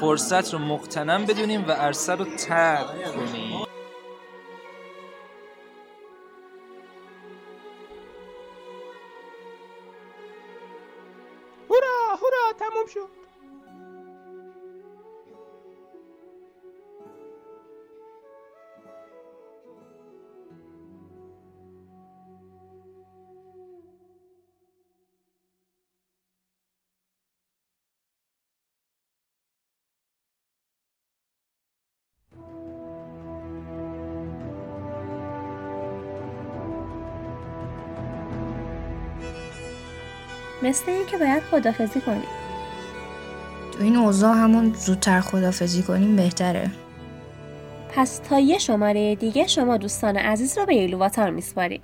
فرصت 0.00 0.52
رو 0.52 0.58
مقتنم 0.58 1.26
بدونیم 1.26 1.64
و 1.68 1.72
عرصه 1.72 2.14
رو 2.14 2.24
ترک 2.24 2.86
کنیم. 3.04 3.66
شد. 12.94 13.22
مثل 40.62 40.90
اینکه 40.90 41.18
باید 41.18 41.42
خدافزی 41.42 42.00
کنیم 42.00 42.41
تو 43.82 43.86
این 43.86 43.96
اوضاع 43.96 44.34
همون 44.34 44.74
زودتر 44.86 45.20
خدافزی 45.20 45.82
کنیم 45.82 46.16
بهتره. 46.16 46.70
پس 47.94 48.20
تا 48.28 48.40
یه 48.40 48.58
شماره 48.58 49.14
دیگه 49.14 49.46
شما 49.46 49.76
دوستان 49.76 50.16
عزیز 50.16 50.58
رو 50.58 50.66
به 50.66 50.74
ایلوواتار 50.74 51.30
میسپاریم. 51.30 51.80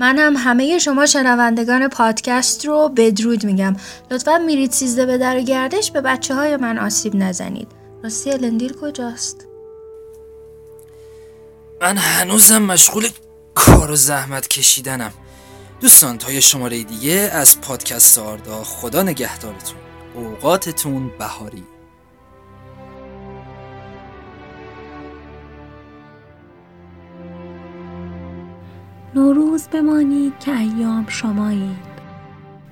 من 0.00 0.18
هم 0.18 0.34
همه 0.36 0.78
شما 0.78 1.06
شنوندگان 1.06 1.88
پادکست 1.88 2.66
رو 2.66 2.88
بدرود 2.96 3.44
میگم. 3.44 3.76
لطفا 4.10 4.38
میرید 4.38 4.70
سیزده 4.70 5.06
به 5.06 5.18
در 5.18 5.40
گردش 5.40 5.90
به 5.90 6.00
بچه 6.00 6.34
های 6.34 6.56
من 6.56 6.78
آسیب 6.78 7.16
نزنید. 7.16 7.68
راستی 8.04 8.30
الندیل 8.30 8.72
کجاست؟ 8.80 9.46
من 11.80 11.96
هنوزم 11.96 12.62
مشغول 12.62 13.08
کار 13.54 13.90
و 13.90 13.96
زحمت 13.96 14.48
کشیدنم. 14.48 15.12
دوستان 15.80 16.18
تا 16.18 16.32
یه 16.32 16.40
شماره 16.40 16.82
دیگه 16.82 17.30
از 17.32 17.60
پادکست 17.60 18.18
آردا 18.18 18.64
خدا 18.64 19.02
نگهدارتون. 19.02 19.91
اوقاتتون 20.14 21.10
بهاری. 21.18 21.62
نوروز 29.14 29.68
بمانید 29.68 30.38
که 30.38 30.58
ایام 30.58 31.06
شمایید. 31.08 31.92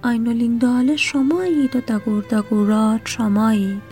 آینولین 0.02 0.58
دال 0.58 0.96
شمایید 0.96 1.76
و 1.76 1.80
دگور 1.80 2.22
دگورات 2.22 3.00
شمایید. 3.04 3.82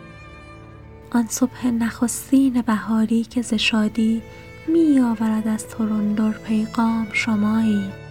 آن 1.11 1.26
صبح 1.28 1.66
نخستین 1.66 2.62
بهاری 2.62 3.24
که 3.24 3.42
ز 3.42 3.55
شادی 3.55 4.22
می 4.68 5.01
آورد 5.01 5.49
از 5.49 5.68
ترندر 5.68 6.32
پیغام 6.32 7.07
شمایید. 7.12 8.07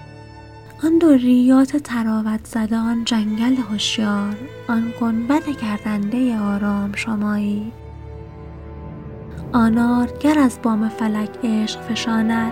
آن 0.83 0.97
دوریات 0.97 1.77
تراوت 1.77 2.45
زده 2.45 2.77
آن 2.77 3.03
جنگل 3.05 3.55
هوشیار 3.55 4.35
آن 4.67 4.93
گنبد 5.01 5.43
گردنده 5.49 6.39
آرام 6.39 6.93
شمایید 6.95 7.73
آنار 9.53 10.09
گر 10.19 10.39
از 10.39 10.59
بام 10.63 10.89
فلک 10.89 11.29
عشق 11.43 11.81
فشاند 11.81 12.51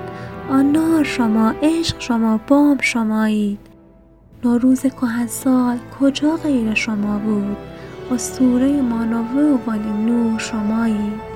آن 0.50 0.72
نار 0.72 1.04
شما 1.04 1.54
عشق 1.64 2.00
شما 2.00 2.40
بام 2.48 2.78
شمایید. 2.82 3.60
نوروز 4.44 4.82
کهنسال 4.82 5.78
کجا 6.00 6.36
غیر 6.36 6.74
شما 6.74 7.20
بود؟ 7.20 7.58
اسطوره 8.12 8.82
مانوه 8.82 9.60
و 9.68 9.72
نور 10.06 10.40
شمایید. 10.40 11.35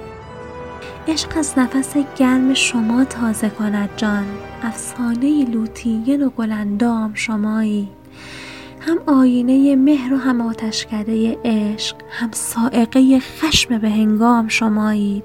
عشق 1.09 1.37
از 1.37 1.53
نفس 1.57 1.97
گرم 2.17 2.53
شما 2.53 3.05
تازه 3.05 3.49
کند 3.49 3.89
جان. 3.97 4.25
افسانه 4.61 5.45
لوتیین 5.45 6.25
و 6.25 6.29
گلندام 6.29 7.13
شمایید 7.13 7.87
هم 8.79 8.99
آینه 9.05 9.75
مهر 9.75 10.13
و 10.13 10.17
هم 10.17 10.41
آتشکده 10.41 11.37
عشق 11.45 11.95
هم 12.09 12.29
سائقه 12.31 13.19
خشم 13.19 13.77
به 13.77 13.89
هنگام 13.89 14.47
شمایید. 14.47 15.23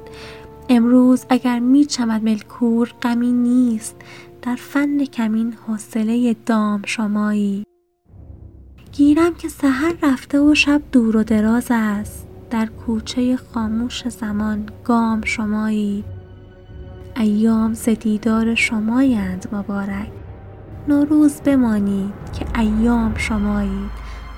امروز 0.69 1.25
اگر 1.29 1.59
می 1.59 1.85
چمد 1.85 2.25
ملکور 2.25 2.95
غمی 3.03 3.33
نیست. 3.33 3.97
در 4.43 4.57
فن 4.57 5.05
کمین 5.05 5.53
حوصله 5.67 6.37
دام 6.47 6.83
شمایید 6.87 7.67
گیرم 8.93 9.35
که 9.35 9.49
سحر 9.49 9.95
رفته 10.03 10.41
و 10.41 10.55
شب 10.55 10.83
دور 10.93 11.17
و 11.17 11.23
دراز 11.23 11.67
است. 11.71 12.34
در 12.55 12.67
کوچه 12.67 13.37
خاموش 13.37 14.09
زمان 14.09 14.69
گام 14.85 15.25
شمایی. 15.25 16.05
ایام 17.17 17.75
ز 17.75 17.89
دیدار 17.89 18.55
شمایند 18.55 19.49
مبارک. 19.53 20.11
نوروز 20.89 21.41
بمانید 21.41 22.13
که 22.39 22.61
ایام 22.61 23.15
شمایید 23.17 23.91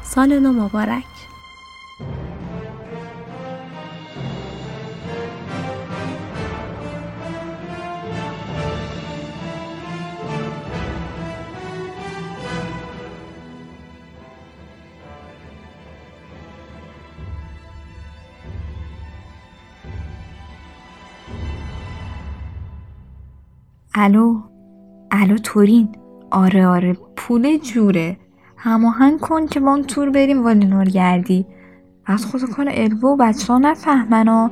سال 0.04 0.38
نو 0.38 0.52
مبارک. 0.52 1.04
الو 23.98 24.40
الو 25.10 25.36
تورین. 25.38 25.88
آره 26.30 26.66
آره 26.66 26.96
پول 27.16 27.58
جوره. 27.58 28.16
هماهنگ 28.56 29.20
کن 29.20 29.46
که 29.46 29.60
اون 29.60 29.82
تور 29.82 30.10
بریم 30.10 30.44
والینور 30.44 30.84
گردی. 30.84 31.46
از 32.06 32.26
خود 32.26 32.42
کن 32.42 32.64
البو 32.68 33.08
و 33.08 33.16
بچه 33.16 33.52
ها 33.52 33.58
نفهمن 33.58 34.28
ها. 34.28 34.50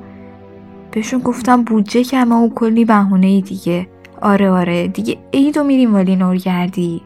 بهشون 0.93 1.21
گفتم 1.21 1.63
بودجه 1.63 2.03
کمه 2.03 2.35
و 2.35 2.49
کلی 2.49 2.85
بهونه 2.85 3.41
دیگه. 3.41 3.89
آره 4.23 4.51
آره 4.51 4.89
دیگه 4.89 5.19
عیدو 5.33 5.65
میریم 5.65 5.95
والینور 5.95 6.37
گردی. 6.37 7.03